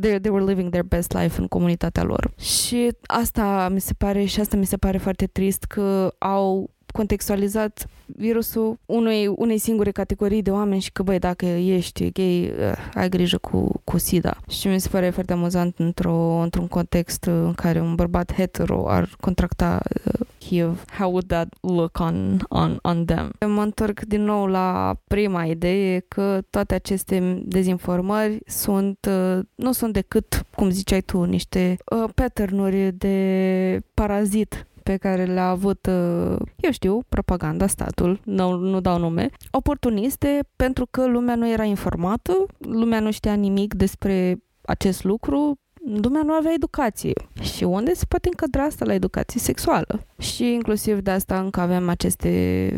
They, 0.02 0.20
they 0.20 0.32
were 0.32 0.46
living 0.46 0.70
their 0.70 0.86
best 0.86 1.14
life 1.14 1.40
în 1.42 1.48
comunitatea 1.48 2.04
lor. 2.04 2.32
Și 2.40 2.90
asta 3.06 3.70
mi 3.72 3.82
se 3.82 3.94
pare 3.98 4.24
și 4.24 4.40
asta 4.40 4.58
mi 4.58 4.66
se 4.66 4.78
pare 4.78 4.98
foarte 4.98 5.26
trist 5.26 5.64
că 5.64 6.14
au 6.18 6.70
contextualizat 6.92 7.88
virusul 8.06 8.80
unei, 8.86 9.28
unei 9.28 9.58
singure 9.58 9.92
categorii 9.92 10.42
de 10.42 10.52
oameni 10.52 10.82
și 10.82 10.92
că, 10.92 11.04
băi, 11.04 11.20
dacă 11.20 11.46
ești 11.46 12.12
gay, 12.12 12.54
uh, 12.60 12.72
ai 12.94 13.10
grijă 13.10 13.38
cu, 13.38 13.82
cu 13.84 13.98
SIDA. 13.98 14.38
Și 14.50 14.68
mi 14.68 14.80
se 14.80 14.90
pare 14.90 15.10
foarte 15.10 15.34
amuzant 15.34 15.78
într-o, 15.78 16.40
într-un 16.42 16.68
context 16.68 17.24
în 17.24 17.54
care 17.54 17.82
un 17.82 17.96
bărbat 17.96 18.34
hetero 18.34 18.90
ar 18.90 19.10
contracta 19.20 19.82
uh, 20.06 20.28
HIV. 20.40 20.86
How 20.98 21.10
would 21.10 21.28
that 21.28 21.54
look 21.62 22.00
on, 22.00 22.40
on, 22.50 22.80
on 22.82 23.06
them? 23.06 23.32
Mă 23.48 23.62
întorc 23.62 24.00
din 24.00 24.24
nou 24.24 24.46
la 24.46 24.96
prima 25.08 25.46
idee 25.46 26.00
că 26.08 26.42
toate 26.50 26.74
aceste 26.74 27.42
dezinformări 27.46 28.40
sunt, 28.46 29.08
uh, 29.10 29.40
nu 29.56 29.72
sunt 29.72 29.94
decât, 29.94 30.46
cum 30.56 30.70
ziceai 30.70 31.02
tu, 31.02 31.24
niște 31.24 31.78
uh, 31.86 32.10
pattern 32.16 32.98
de 32.98 33.80
parazit 33.94 34.68
pe 34.90 34.98
care 34.98 35.26
le-a 35.26 35.50
avut, 35.50 35.86
uh, 35.86 36.38
eu 36.56 36.72
știu, 36.72 37.00
propaganda, 37.10 37.68
statul, 37.68 38.20
nu, 38.24 38.56
nu 38.56 38.80
dau 38.80 38.98
nume, 38.98 39.30
oportuniste 39.52 40.40
pentru 40.56 40.88
că 40.92 41.08
lumea 41.08 41.36
nu 41.36 41.50
era 41.50 41.64
informată, 41.64 42.46
lumea 42.58 43.00
nu 43.00 43.12
știa 43.12 43.34
nimic 43.34 43.74
despre 43.74 44.38
acest 44.62 45.04
lucru, 45.04 45.60
lumea 46.02 46.22
nu 46.26 46.34
avea 46.34 46.52
educație. 46.54 47.14
Și 47.42 47.64
unde 47.64 47.94
se 47.94 48.06
poate 48.08 48.28
încadra 48.28 48.64
asta 48.64 48.86
la 48.86 48.94
educație 48.94 49.40
sexuală? 49.40 50.06
Și 50.18 50.54
inclusiv 50.54 51.00
de 51.00 51.12
asta 51.12 51.40
încă 51.40 51.60
avem 51.60 51.90
aceste 51.90 52.30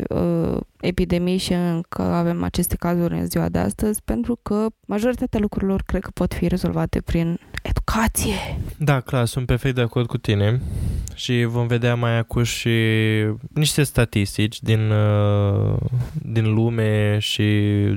uh, 0.08 0.60
epidemii 0.80 1.36
și 1.36 1.52
încă 1.52 2.02
avem 2.02 2.42
aceste 2.42 2.76
cazuri 2.76 3.14
în 3.14 3.26
ziua 3.26 3.48
de 3.48 3.58
astăzi, 3.58 4.02
pentru 4.04 4.38
că 4.42 4.66
majoritatea 4.86 5.40
lucrurilor 5.40 5.82
cred 5.86 6.02
că 6.02 6.10
pot 6.14 6.34
fi 6.34 6.48
rezolvate 6.48 7.00
prin 7.00 7.38
educație. 7.62 8.58
Da, 8.78 9.00
clar, 9.00 9.24
sunt 9.26 9.46
perfect 9.46 9.74
de 9.74 9.80
acord 9.80 10.06
cu 10.06 10.18
tine 10.18 10.60
și 11.14 11.44
vom 11.44 11.66
vedea 11.66 11.94
mai 11.94 12.18
acum 12.18 12.42
și 12.42 12.70
niște 13.54 13.82
statistici 13.82 14.60
din, 14.60 14.90
uh, 14.90 15.76
din 16.22 16.54
lume 16.54 17.18
și 17.18 17.42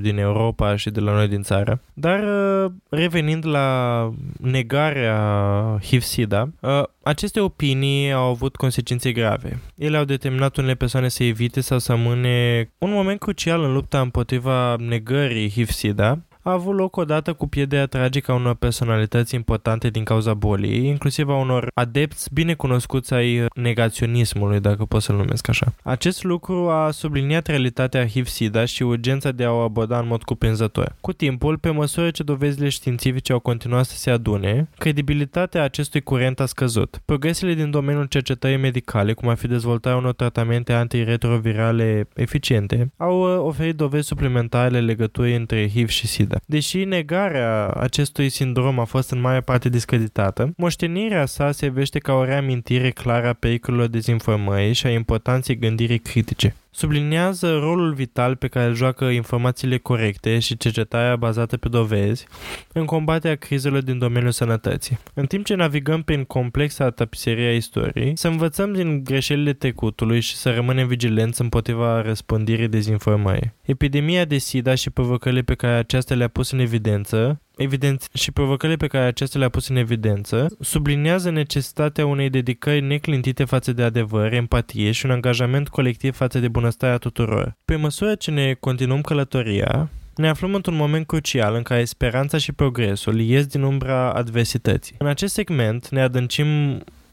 din 0.02 0.18
Europa 0.18 0.76
și 0.76 0.90
de 0.90 1.00
la 1.00 1.12
noi 1.12 1.28
din 1.28 1.42
țară. 1.42 1.82
Dar 1.94 2.24
uh, 2.24 2.72
revenind 2.90 3.48
la 3.48 4.12
negarea 4.40 5.80
HIV-SIDA, 5.84 6.50
uh, 6.60 6.84
aceste 7.04 7.40
opinii 7.40 8.12
au 8.12 8.30
avut 8.30 8.56
consecințe 8.56 9.12
grave. 9.12 9.60
Ele 9.76 9.98
au 9.98 10.04
determinat 10.04 10.58
unele 10.58 10.76
persoane 10.76 11.08
să 11.08 11.24
evite 11.24 11.62
sau 11.62 11.80
să 11.80 11.92
amâne 11.92 12.70
un 12.78 12.92
moment 12.92 13.20
crucial 13.20 13.64
în 13.64 13.74
lupta 13.74 14.02
împotriva 14.02 14.76
negării 14.80 15.50
HIV-SIDA, 15.50 16.20
a 16.48 16.52
avut 16.52 16.76
loc 16.76 16.96
odată 16.96 17.34
cu 17.34 17.48
pierderea 17.48 17.86
tragică 17.86 18.32
a 18.32 18.36
unor 18.36 18.56
personalități 18.56 19.36
importante 19.36 19.90
din 19.90 20.04
cauza 20.04 20.34
bolii, 20.34 20.88
inclusiv 20.88 21.30
a 21.30 21.36
unor 21.36 21.68
adepți 21.74 22.34
bine 22.34 22.54
cunoscuți 22.54 23.14
ai 23.14 23.46
negaționismului, 23.56 24.60
dacă 24.60 24.86
pot 24.86 25.02
să-l 25.02 25.16
numesc 25.16 25.48
așa. 25.48 25.74
Acest 25.84 26.24
lucru 26.24 26.70
a 26.70 26.92
subliniat 26.92 27.48
realitatea 27.48 28.08
HIV-SIDA 28.08 28.66
și 28.66 28.84
urgența 28.84 29.32
de 29.32 29.44
a 29.44 29.52
o 29.52 29.60
aborda 29.60 30.00
în 30.00 30.08
mod 30.08 30.24
cuprinzător. 30.24 30.96
Cu 31.02 31.14
timpul, 31.14 31.58
pe 31.58 31.70
măsură 31.70 32.10
ce 32.10 32.24
dovezile 32.24 32.70
științifice 32.70 33.32
au 33.34 33.40
continuat 33.40 33.86
să 33.86 33.98
se 33.98 34.10
adune, 34.10 34.70
credibilitatea 34.78 35.64
acestui 35.64 36.02
curent 36.02 36.40
a 36.40 36.46
scăzut. 36.46 37.02
Progresele 37.06 37.54
din 37.54 37.72
domeniul 37.72 38.06
cercetării 38.06 38.58
medicale, 38.58 39.14
cum 39.14 39.30
ar 39.30 39.38
fi 39.38 39.48
dezvoltarea 39.48 39.98
unor 39.98 40.14
tratamente 40.14 40.74
antiretrovirale 40.74 42.08
eficiente, 42.16 42.92
au 42.98 43.22
uh, 43.22 43.48
oferit 43.48 43.76
dovezi 43.76 44.08
suplimentare 44.08 44.80
legăturii 44.80 45.36
între 45.36 45.70
HIV 45.70 45.90
și 45.90 46.08
SIDA 46.08 46.35
vârstă. 46.36 46.52
Deși 46.52 46.84
negarea 46.84 47.68
acestui 47.68 48.30
sindrom 48.30 48.80
a 48.80 48.84
fost 48.84 49.12
în 49.12 49.20
mare 49.20 49.42
parte 49.42 49.70
discreditată, 49.70 50.54
moștenirea 50.58 51.26
sa 51.26 51.52
se 51.52 51.68
vește 51.68 52.00
ca 52.00 52.14
o 52.14 52.24
reamintire 52.24 52.90
clară 52.90 53.28
a 53.28 53.34
pericolelor 53.34 53.88
dezinformării 53.88 54.74
și 54.74 54.86
a 54.86 54.92
importanței 54.92 55.58
gândirii 55.58 56.00
critice 56.00 56.56
subliniază 56.76 57.58
rolul 57.58 57.94
vital 57.94 58.36
pe 58.36 58.48
care 58.48 58.66
îl 58.66 58.76
joacă 58.76 59.06
informațiile 59.06 59.78
corecte 59.78 60.40
și 60.40 60.58
cercetarea 60.58 61.16
bazată 61.16 61.58
pe 61.58 61.70
dovezi 61.70 62.28
în 62.74 62.86
combaterea 62.86 63.36
crizelor 63.36 63.82
din 63.82 63.98
domeniul 63.98 64.32
sănătății. 64.32 65.00
În 65.14 65.26
timp 65.26 65.46
ce 65.46 65.56
navigăm 65.56 66.02
prin 66.02 66.24
complexa 66.24 66.90
tapiserie 66.90 67.48
a 67.48 67.56
istoriei, 67.56 68.18
să 68.18 68.28
învățăm 68.28 68.74
din 68.74 69.04
greșelile 69.04 69.54
trecutului 69.54 70.20
și 70.20 70.36
să 70.36 70.54
rămânem 70.54 70.88
vigilenți 70.88 71.42
împotriva 71.42 72.02
răspândirii 72.02 72.68
dezinformării. 72.68 73.54
Epidemia 73.62 74.26
de 74.26 74.38
SIDA 74.38 74.76
și 74.76 74.90
provocările 74.90 75.42
pe 75.42 75.56
care 75.56 75.74
aceasta 75.74 76.16
le-a 76.16 76.28
pus 76.28 76.52
în 76.52 76.60
evidență 76.60 77.42
evident 77.58 78.08
și 78.14 78.32
provocările 78.32 78.78
pe 78.78 78.88
care 78.88 79.06
acestea 79.06 79.40
le-a 79.40 79.50
pus 79.50 79.68
în 79.68 79.76
evidență, 79.76 80.48
subliniază 80.60 81.30
necesitatea 81.30 82.06
unei 82.06 82.30
dedicări 82.30 82.82
neclintite 82.82 83.44
față 83.44 83.74
de 83.74 83.84
adevăr, 83.84 84.34
empatie 84.34 84.92
și 84.92 85.06
un 85.06 85.12
angajament 85.12 85.68
colectiv 85.68 86.16
față 86.16 86.40
de 86.40 86.48
bunăstarea 86.48 86.98
tuturor. 86.98 87.58
Pe 87.66 87.76
măsură 87.76 88.16
ce 88.16 88.32
ne 88.32 88.54
continuăm 88.54 89.02
călătoria, 89.02 89.90
ne 90.16 90.30
aflăm 90.30 90.54
într-un 90.54 90.76
moment 90.76 91.08
crucial 91.08 91.56
în 91.56 91.62
care 91.62 91.86
speranța 91.86 92.38
și 92.38 92.52
progresul 92.52 93.20
ies 93.20 93.46
din 93.46 93.62
umbra 93.62 94.12
adversității. 94.12 94.96
În 94.98 95.08
acest 95.08 95.34
segment 95.34 95.90
ne 95.90 96.02
adâncim 96.02 96.48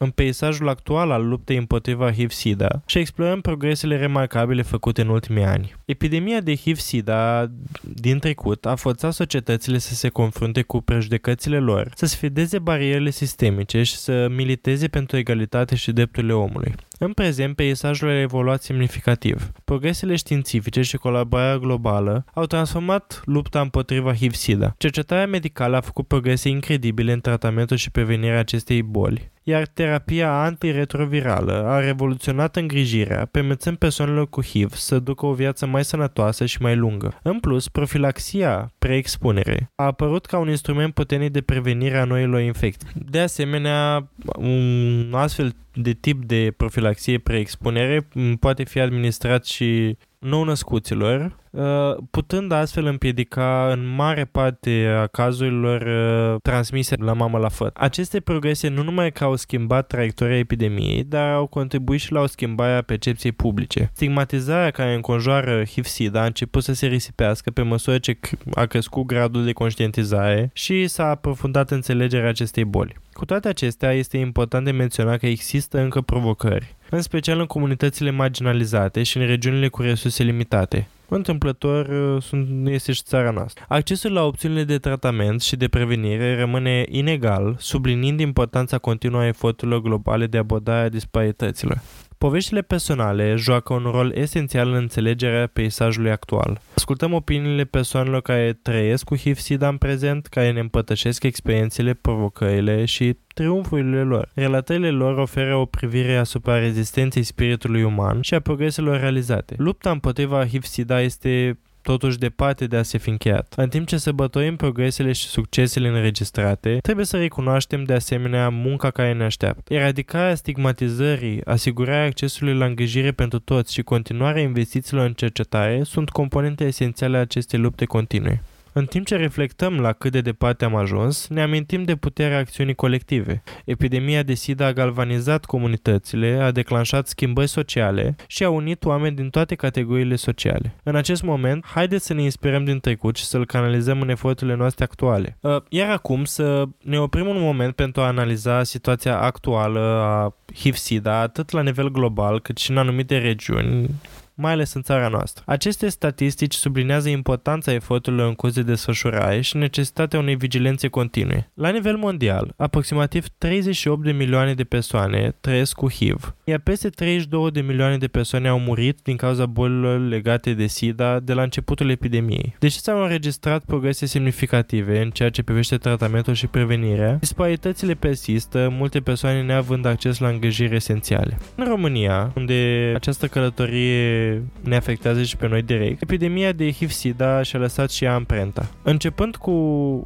în 0.03 0.11
peisajul 0.11 0.69
actual 0.69 1.11
al 1.11 1.29
luptei 1.29 1.57
împotriva 1.57 2.13
HIV-SIDA 2.13 2.83
și 2.87 2.99
explorăm 2.99 3.41
progresele 3.41 3.97
remarcabile 3.97 4.63
făcute 4.63 5.01
în 5.01 5.09
ultimii 5.09 5.45
ani. 5.45 5.75
Epidemia 5.85 6.41
de 6.41 6.57
HIV-SIDA 6.57 7.51
din 7.83 8.19
trecut 8.19 8.67
a 8.67 8.75
forțat 8.75 9.13
societățile 9.13 9.79
să 9.79 9.95
se 9.95 10.09
confrunte 10.09 10.63
cu 10.63 10.81
prejudecățile 10.81 11.59
lor, 11.59 11.91
să 11.95 12.07
sfideze 12.07 12.59
barierele 12.59 13.11
sistemice 13.11 13.83
și 13.83 13.97
să 13.97 14.29
militeze 14.31 14.89
pentru 14.89 15.17
egalitate 15.17 15.75
și 15.75 15.93
drepturile 15.93 16.33
omului. 16.33 16.75
În 17.05 17.13
prezent, 17.13 17.57
peisajul 17.57 18.09
a 18.09 18.21
evoluat 18.21 18.63
semnificativ. 18.63 19.51
Progresele 19.65 20.17
științifice 20.17 20.83
și 20.83 20.97
colaborarea 20.97 21.59
globală 21.59 22.25
au 22.35 22.45
transformat 22.45 23.23
lupta 23.25 23.61
împotriva 23.61 24.15
HIV-SIDA. 24.15 24.75
Cercetarea 24.79 25.27
medicală 25.27 25.77
a 25.77 25.81
făcut 25.81 26.07
progrese 26.07 26.49
incredibile 26.49 27.13
în 27.13 27.21
tratamentul 27.21 27.77
și 27.77 27.91
prevenirea 27.91 28.39
acestei 28.39 28.83
boli, 28.83 29.31
iar 29.43 29.67
terapia 29.67 30.43
antiretrovirală 30.43 31.65
a 31.67 31.79
revoluționat 31.79 32.57
îngrijirea, 32.57 33.29
permițând 33.31 33.77
persoanelor 33.77 34.29
cu 34.29 34.43
HIV 34.43 34.73
să 34.75 34.99
ducă 34.99 35.27
o 35.27 35.33
viață 35.33 35.67
mai 35.67 35.85
sănătoasă 35.85 36.47
și 36.47 36.63
mai 36.63 36.77
lungă. 36.77 37.19
În 37.23 37.41
plus, 37.41 37.69
profilaxia 37.69 38.73
preexpunere 38.79 39.71
a 39.75 39.85
apărut 39.85 40.27
ca 40.27 40.39
un 40.39 40.49
instrument 40.49 40.95
puternic 40.95 41.31
de 41.31 41.41
prevenire 41.41 41.99
a 41.99 42.05
noilor 42.05 42.41
infecții. 42.41 42.89
De 42.95 43.19
asemenea, 43.19 44.09
un 44.37 45.13
astfel 45.15 45.55
de 45.75 45.93
tip 45.93 46.25
de 46.25 46.53
profilaxie 46.57 47.19
preexpunere 47.19 48.09
poate 48.41 48.65
fi 48.65 48.81
administrat 48.81 49.45
și 49.45 49.97
nou-născuților, 50.23 51.37
uh, 51.51 51.63
putând 52.11 52.53
astfel 52.53 52.87
împiedica 52.87 53.69
în 53.73 53.95
mare 53.95 54.25
parte 54.25 54.97
a 55.01 55.07
cazurilor 55.07 55.81
uh, 55.81 56.41
transmise 56.43 56.97
la 56.99 57.13
mamă 57.13 57.39
la 57.39 57.49
făt. 57.49 57.77
Aceste 57.77 58.21
progrese 58.21 58.69
nu 58.69 58.83
numai 58.83 59.13
că 59.13 59.25
au 59.25 59.37
schimbat 59.37 59.87
traiectoria 59.87 60.39
epidemiei, 60.39 61.05
dar 61.05 61.33
au 61.33 61.47
contribuit 61.47 62.01
și 62.01 62.13
la 62.13 62.21
o 62.21 62.27
schimbare 62.27 62.73
a 62.73 62.83
percepției 62.83 63.33
publice. 63.33 63.91
Stigmatizarea 63.95 64.71
care 64.71 64.95
înconjoară 64.95 65.65
HIV-SIDA 65.65 66.21
a 66.21 66.25
început 66.25 66.63
să 66.63 66.73
se 66.73 66.87
risipească 66.87 67.51
pe 67.51 67.63
măsură 67.63 67.99
ce 67.99 68.19
a 68.55 68.65
crescut 68.65 69.07
gradul 69.07 69.45
de 69.45 69.53
conștientizare 69.53 70.51
și 70.53 70.87
s-a 70.87 71.09
aprofundat 71.09 71.71
înțelegerea 71.71 72.29
acestei 72.29 72.65
boli. 72.65 73.01
Cu 73.13 73.25
toate 73.25 73.49
acestea, 73.49 73.93
este 73.93 74.17
important 74.17 74.65
de 74.65 74.71
menționat 74.71 75.19
că 75.19 75.27
există 75.27 75.81
încă 75.81 76.01
provocări, 76.01 76.77
în 76.97 77.03
special 77.03 77.39
în 77.39 77.47
comunitățile 77.47 78.11
marginalizate 78.11 79.03
și 79.03 79.17
în 79.17 79.27
regiunile 79.27 79.69
cu 79.69 79.83
resurse 79.83 80.23
limitate. 80.23 80.89
întâmplător 81.09 81.87
uh, 81.87 82.23
sunt, 82.23 82.69
este 82.69 82.93
și 82.93 83.03
țara 83.03 83.31
noastră. 83.31 83.65
Accesul 83.69 84.13
la 84.13 84.25
opțiunile 84.25 84.65
de 84.65 84.79
tratament 84.79 85.43
și 85.43 85.57
de 85.57 85.69
prevenire 85.69 86.39
rămâne 86.39 86.85
inegal, 86.89 87.57
subliniind 87.59 88.21
importanța 88.21 88.79
continuă 88.79 89.21
a 89.21 89.27
eforturilor 89.27 89.81
globale 89.81 90.27
de 90.27 90.39
abordare 90.39 90.85
a 90.85 90.89
disparităților. 90.89 91.81
Poveștile 92.23 92.63
personale 92.63 93.35
joacă 93.37 93.73
un 93.73 93.83
rol 93.91 94.13
esențial 94.15 94.69
în 94.69 94.75
înțelegerea 94.75 95.47
peisajului 95.47 96.11
actual. 96.11 96.61
Ascultăm 96.75 97.13
opiniile 97.13 97.65
persoanelor 97.65 98.21
care 98.21 98.59
trăiesc 98.63 99.05
cu 99.05 99.17
HIV-SIDA 99.17 99.69
în 99.69 99.77
prezent, 99.77 100.27
care 100.27 100.53
ne 100.53 100.61
împătășesc 100.61 101.23
experiențele, 101.23 101.95
provocările 101.95 102.85
și 102.85 103.17
triumfurile 103.35 104.03
lor. 104.03 104.29
Relatările 104.35 104.91
lor 104.91 105.19
oferă 105.19 105.57
o 105.57 105.65
privire 105.65 106.17
asupra 106.17 106.59
rezistenței 106.59 107.23
spiritului 107.23 107.83
uman 107.83 108.21
și 108.21 108.35
a 108.35 108.41
progreselor 108.41 109.01
realizate. 109.01 109.55
Lupta 109.59 109.91
împotriva 109.91 110.47
HIV-SIDA 110.47 111.01
este 111.01 111.59
totuși 111.83 112.19
departe 112.19 112.67
de 112.67 112.77
a 112.77 112.83
se 112.83 112.99
fi 112.99 113.11
încheiat. 113.11 113.53
În 113.57 113.69
timp 113.69 113.87
ce 113.87 113.97
sărbătorim 113.97 114.57
progresele 114.57 115.13
și 115.13 115.27
succesele 115.27 115.89
înregistrate, 115.89 116.79
trebuie 116.83 117.05
să 117.05 117.17
recunoaștem 117.17 117.85
de 117.85 117.93
asemenea 117.93 118.49
munca 118.49 118.91
care 118.91 119.13
ne 119.13 119.25
așteaptă. 119.25 119.75
Eradicarea 119.75 120.35
stigmatizării, 120.35 121.45
asigurarea 121.45 122.05
accesului 122.05 122.55
la 122.55 122.65
îngrijire 122.65 123.13
pentru 123.13 123.39
toți 123.39 123.73
și 123.73 123.83
continuarea 123.83 124.43
investițiilor 124.43 125.07
în 125.07 125.13
cercetare 125.13 125.83
sunt 125.83 126.11
componente 126.11 126.65
esențiale 126.65 127.17
a 127.17 127.21
acestei 127.21 127.59
lupte 127.59 127.85
continue. 127.85 128.43
În 128.75 128.85
timp 128.85 129.07
ce 129.07 129.17
reflectăm 129.17 129.81
la 129.81 129.93
cât 129.93 130.13
de 130.13 130.21
departe 130.21 130.65
am 130.65 130.75
ajuns, 130.75 131.29
ne 131.29 131.43
amintim 131.43 131.85
de 131.85 131.97
puterea 131.97 132.39
acțiunii 132.39 132.75
colective. 132.75 133.43
Epidemia 133.65 134.23
de 134.23 134.35
SIDA 134.35 134.67
a 134.67 134.73
galvanizat 134.73 135.45
comunitățile, 135.45 136.39
a 136.43 136.51
declanșat 136.51 137.07
schimbări 137.07 137.49
sociale 137.49 138.17
și 138.27 138.45
a 138.45 138.51
unit 138.51 138.85
oameni 138.85 139.17
din 139.17 139.31
toate 139.31 139.55
categoriile 139.55 140.17
sociale. 140.17 140.75
În 140.83 140.97
acest 140.97 141.23
moment, 141.23 141.67
haideți 141.67 142.07
să 142.07 142.15
ne 142.15 142.23
inspirăm 142.23 142.65
din 142.65 142.81
trecut 142.81 143.17
și 143.17 143.25
să-l 143.25 143.47
canalizăm 143.47 144.01
în 144.01 144.09
eforturile 144.09 144.57
noastre 144.57 144.85
actuale. 144.85 145.37
Uh, 145.41 145.57
iar 145.69 145.91
acum 145.91 146.25
să 146.25 146.65
ne 146.83 146.99
oprim 146.99 147.27
un 147.27 147.41
moment 147.41 147.75
pentru 147.75 148.03
a 148.03 148.07
analiza 148.07 148.63
situația 148.63 149.21
actuală 149.21 149.81
a 149.81 150.35
HIV-SIDA 150.55 151.21
atât 151.21 151.51
la 151.51 151.63
nivel 151.63 151.91
global 151.91 152.41
cât 152.41 152.57
și 152.57 152.71
în 152.71 152.77
anumite 152.77 153.19
regiuni 153.19 153.91
mai 154.35 154.53
ales 154.53 154.73
în 154.73 154.83
țara 154.83 155.09
noastră. 155.09 155.43
Aceste 155.47 155.89
statistici 155.89 156.55
sublinează 156.55 157.09
importanța 157.09 157.73
eforturilor 157.73 158.27
în 158.29 158.35
curs 158.35 158.55
de 158.55 158.63
desfășurare 158.63 159.41
și 159.41 159.57
necesitatea 159.57 160.19
unei 160.19 160.37
vigilențe 160.37 160.89
continue. 160.89 161.51
La 161.55 161.69
nivel 161.69 161.97
mondial, 161.97 162.55
aproximativ 162.57 163.27
38 163.39 164.05
de 164.05 164.13
milioane 164.13 164.55
de 164.55 164.65
persoane 164.65 165.35
trăiesc 165.41 165.75
cu 165.75 165.91
HIV, 165.91 166.35
iar 166.45 166.59
peste 166.59 166.89
32 166.89 167.51
de 167.51 167.61
milioane 167.61 167.97
de 167.97 168.07
persoane 168.07 168.49
au 168.49 168.59
murit 168.59 168.99
din 169.03 169.17
cauza 169.17 169.47
bolilor 169.47 170.01
legate 170.01 170.53
de 170.53 170.67
SIDA 170.67 171.21
de 171.21 171.33
la 171.33 171.43
începutul 171.43 171.91
epidemiei. 171.91 172.57
Deși 172.59 172.79
s-au 172.79 173.03
înregistrat 173.03 173.65
progrese 173.65 174.07
semnificative 174.07 175.03
în 175.03 175.11
ceea 175.11 175.31
ce 175.31 175.43
privește 175.43 175.77
tratamentul 175.77 176.35
și 176.35 176.47
prevenirea, 176.47 177.13
disparitățile 177.15 177.95
persistă, 177.95 178.69
multe 178.79 179.01
persoane 179.01 179.43
neavând 179.43 179.87
acces 179.87 180.19
la 180.19 180.29
îngrijiri 180.29 180.75
esențiale. 180.75 181.39
În 181.55 181.65
România, 181.65 182.33
unde 182.37 182.93
această 182.95 183.27
călătorie 183.27 184.22
ne 184.61 184.77
afectează 184.77 185.23
și 185.23 185.37
pe 185.37 185.49
noi 185.49 185.63
direct. 185.63 186.03
Epidemia 186.03 186.53
de 186.53 186.73
HIV-SIDA 186.73 187.43
și-a 187.43 187.59
lăsat 187.59 187.91
și 187.91 188.05
ea 188.05 188.15
amprenta. 188.15 188.69
Începând 188.83 189.37
cu, 189.37 189.53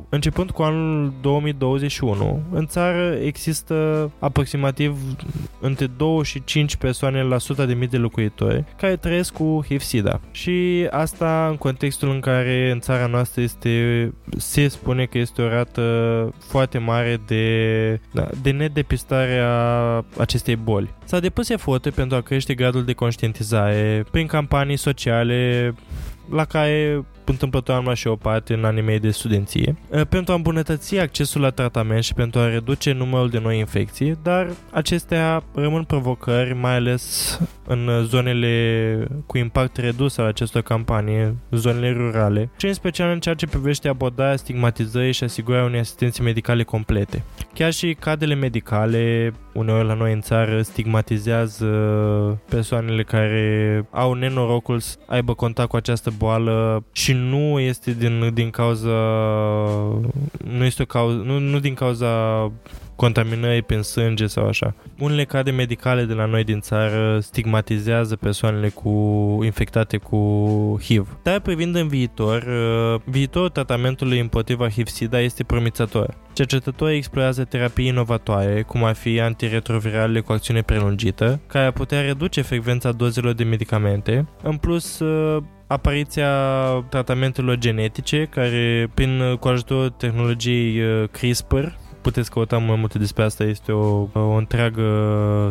începând 0.09 0.51
cu 0.51 0.63
anul 0.63 1.13
2021, 1.21 2.43
în 2.51 2.67
țară 2.67 3.17
există 3.23 4.11
aproximativ 4.19 4.99
între 5.61 5.87
2 5.97 6.25
și 6.25 6.45
5 6.45 6.77
persoane 6.77 7.23
la 7.23 7.35
100 7.35 7.67
de 7.67 7.75
mii 7.75 7.89
de 7.89 7.97
locuitori 7.97 8.65
care 8.77 8.97
trăiesc 8.97 9.33
cu 9.33 9.65
HIV-SIDA. 9.69 10.21
Și 10.31 10.87
asta 10.91 11.47
în 11.51 11.57
contextul 11.57 12.11
în 12.11 12.21
care 12.21 12.71
în 12.71 12.81
țara 12.81 13.07
noastră 13.07 13.41
este, 13.41 14.13
se 14.37 14.69
spune 14.69 15.05
că 15.05 15.19
este 15.19 15.43
o 15.43 15.49
rată 15.49 15.85
foarte 16.39 16.79
mare 16.79 17.21
de, 17.27 18.01
da, 18.13 18.29
de 18.43 18.51
nedepistare 18.51 19.39
a 19.39 20.05
acestei 20.19 20.57
boli. 20.57 20.95
S-a 21.07 21.21
depus 21.21 21.49
eforturi 21.49 21.95
pentru 21.95 22.17
a 22.17 22.21
crește 22.21 22.55
gradul 22.55 22.85
de 22.85 22.93
conștientizare 22.93 24.05
prin 24.11 24.27
campanii 24.27 24.77
sociale 24.77 25.75
la 26.31 26.45
care 26.45 27.05
întâmplător 27.29 27.75
am 27.75 27.85
luat 27.85 27.97
și 27.97 28.07
o 28.07 28.17
parte 28.17 28.55
în 28.55 28.65
anii 28.65 28.83
mei 28.83 28.99
de 28.99 29.11
studenție, 29.11 29.77
pentru 30.09 30.33
a 30.33 30.37
îmbunătăți 30.37 30.99
accesul 30.99 31.41
la 31.41 31.51
tratament 31.51 32.05
și 32.05 32.15
pentru 32.15 32.41
a 32.41 32.49
reduce 32.49 32.93
numărul 32.93 33.29
de 33.29 33.39
noi 33.39 33.59
infecții, 33.59 34.19
dar 34.23 34.49
acestea 34.73 35.43
rămân 35.55 35.85
provocări, 35.85 36.55
mai 36.55 36.75
ales 36.75 37.39
în 37.67 37.89
zonele 38.05 39.09
cu 39.27 39.39
impact 39.39 39.77
redus 39.77 40.17
al 40.17 40.27
acestor 40.27 40.63
campanii, 40.63 41.37
zonele 41.51 41.93
rurale, 41.93 42.51
și 42.57 42.67
în 42.67 42.73
special 42.73 43.11
în 43.11 43.21
ceea 43.21 43.35
ce 43.35 43.47
privește 43.47 43.89
abordarea 43.89 44.37
stigmatizării 44.37 45.13
și 45.13 45.25
asigurarea 45.25 45.65
unei 45.67 45.81
asistențe 45.81 46.23
medicale 46.23 46.63
complete. 46.63 47.23
Chiar 47.55 47.73
și 47.73 47.97
cadrele 47.99 48.35
medicale, 48.35 49.33
uneori 49.53 49.87
la 49.87 49.95
noi 49.95 50.13
în 50.13 50.21
țară, 50.21 50.63
stigmatizează 50.63 51.67
persoanele 52.49 53.03
care 53.03 53.85
au 53.91 54.13
nenorocul 54.13 54.79
să 54.79 54.97
aibă 55.07 55.35
contact 55.35 55.69
cu 55.69 55.77
această 55.77 56.13
boală 56.19 56.85
și 56.93 57.13
nu 57.17 57.61
este 57.61 57.93
din, 57.93 58.31
din 58.35 58.51
cauza 58.51 58.97
nu 60.45 60.65
este 60.65 60.83
o 60.83 60.87
cauză, 60.87 61.17
nu, 61.17 61.39
nu 61.39 61.59
din 61.59 61.75
cauza 61.75 62.07
contaminării 62.97 63.63
prin 63.63 63.83
sânge 63.83 64.27
sau 64.27 64.47
așa. 64.47 64.75
Unele 64.99 65.25
cadre 65.25 65.53
medicale 65.53 66.05
de 66.05 66.13
la 66.13 66.25
noi 66.25 66.45
din 66.45 66.61
țară 66.61 67.19
stigmatizează 67.21 68.17
persoanele 68.17 68.69
cu 68.69 68.91
infectate 69.45 69.97
cu 69.97 70.19
HIV. 70.83 71.19
Dar 71.23 71.41
privind 71.41 71.75
în 71.75 71.89
viitor, 71.89 72.43
uh, 72.43 73.01
viitorul 73.05 73.49
tratamentului 73.49 74.21
împotriva 74.21 74.69
HIV-SIDA 74.69 75.21
este 75.21 75.45
promițător. 75.45 76.15
Cercetătorii 76.33 76.97
explorează 76.97 77.45
terapii 77.45 77.87
inovatoare, 77.87 78.63
cum 78.63 78.85
ar 78.85 78.95
fi 78.95 79.21
antiretrovirale 79.21 80.21
cu 80.21 80.33
acțiune 80.33 80.63
prelungită, 80.63 81.41
care 81.47 81.65
ar 81.65 81.73
putea 81.73 82.01
reduce 82.01 82.43
frecvența 82.43 82.93
dozelor 82.93 83.33
de 83.33 83.45
medicamente. 83.45 84.29
În 84.43 84.57
plus, 84.57 84.99
uh, 84.99 85.43
apariția 85.67 86.31
tratamentelor 86.89 87.57
genetice, 87.57 88.27
care 88.31 88.91
prin 88.95 89.37
cu 89.41 89.49
ajutorul 89.49 89.91
tehnologiei 89.91 90.81
uh, 90.81 91.09
CRISPR 91.11 91.67
puteți 92.07 92.31
căuta 92.31 92.59
mai 92.59 92.77
multe 92.79 92.99
despre 92.99 93.23
asta. 93.23 93.45
Este 93.45 93.73
o, 93.73 94.09
o 94.13 94.35
întreagă 94.37 94.85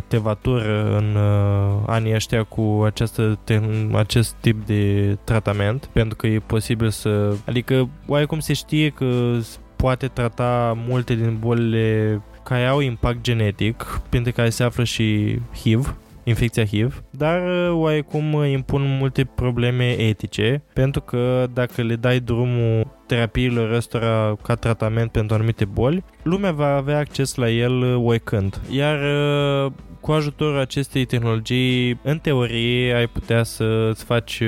tevatură 0.08 0.98
în 0.98 1.16
uh, 1.16 1.84
anii 1.86 2.14
ăștia 2.14 2.44
cu 2.44 2.82
această, 2.86 3.40
te, 3.44 3.60
acest 3.94 4.36
tip 4.42 4.66
de 4.66 5.18
tratament, 5.24 5.86
pentru 5.86 6.16
că 6.16 6.28
e 6.28 6.40
posibil 6.40 6.90
să... 6.90 7.36
Adică, 7.46 7.90
oarecum 8.08 8.40
se 8.40 8.54
știe 8.54 8.90
că 8.90 9.38
poate 9.76 10.08
trata 10.08 10.78
multe 10.88 11.14
din 11.14 11.38
bolile 11.40 12.22
care 12.44 12.66
au 12.66 12.80
impact 12.80 13.22
genetic, 13.22 14.02
printre 14.10 14.32
care 14.32 14.50
se 14.50 14.64
află 14.64 14.84
și 14.84 15.40
HIV, 15.62 15.96
infecția 16.26 16.66
HIV, 16.66 17.04
dar 17.10 17.42
uh, 17.42 17.70
oarecum 17.72 18.44
impun 18.44 18.98
multe 19.00 19.24
probleme 19.24 19.90
etice, 20.00 20.64
pentru 20.74 21.02
că 21.02 21.48
dacă 21.54 21.82
le 21.82 21.96
dai 21.96 22.20
drumul 22.20 22.88
terapiilor 23.08 23.72
ăstora 23.72 24.36
ca 24.44 24.56
tratament 24.56 25.12
pentru 25.12 25.36
anumite 25.36 25.66
boli, 25.66 26.04
lumea 26.24 26.52
va 26.52 26.76
avea 26.76 26.98
acces 26.98 27.36
la 27.36 27.50
el 27.50 27.82
uh, 27.82 28.04
oricând. 28.06 28.62
Iar 28.70 28.98
uh, 29.66 29.72
cu 30.06 30.12
ajutorul 30.12 30.60
acestei 30.60 31.06
tehnologii, 31.06 32.00
în 32.04 32.20
teorie, 32.20 32.94
ai 32.94 33.08
putea 33.08 33.44
să-ți 33.44 34.04
faci, 34.04 34.42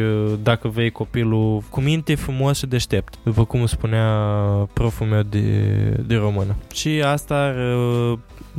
dacă 0.44 0.68
vrei, 0.68 0.90
copilul 0.90 1.64
cu 1.70 1.82
minte 1.82 2.16
frumos 2.16 2.58
și 2.58 2.66
deștept, 2.66 3.14
după 3.24 3.46
cum 3.46 3.66
spunea 3.66 4.08
proful 4.74 5.08
meu 5.08 5.22
de, 5.22 5.40
de 6.08 6.16
română. 6.16 6.56
Și 6.74 7.02
asta 7.06 7.36
ar 7.36 7.56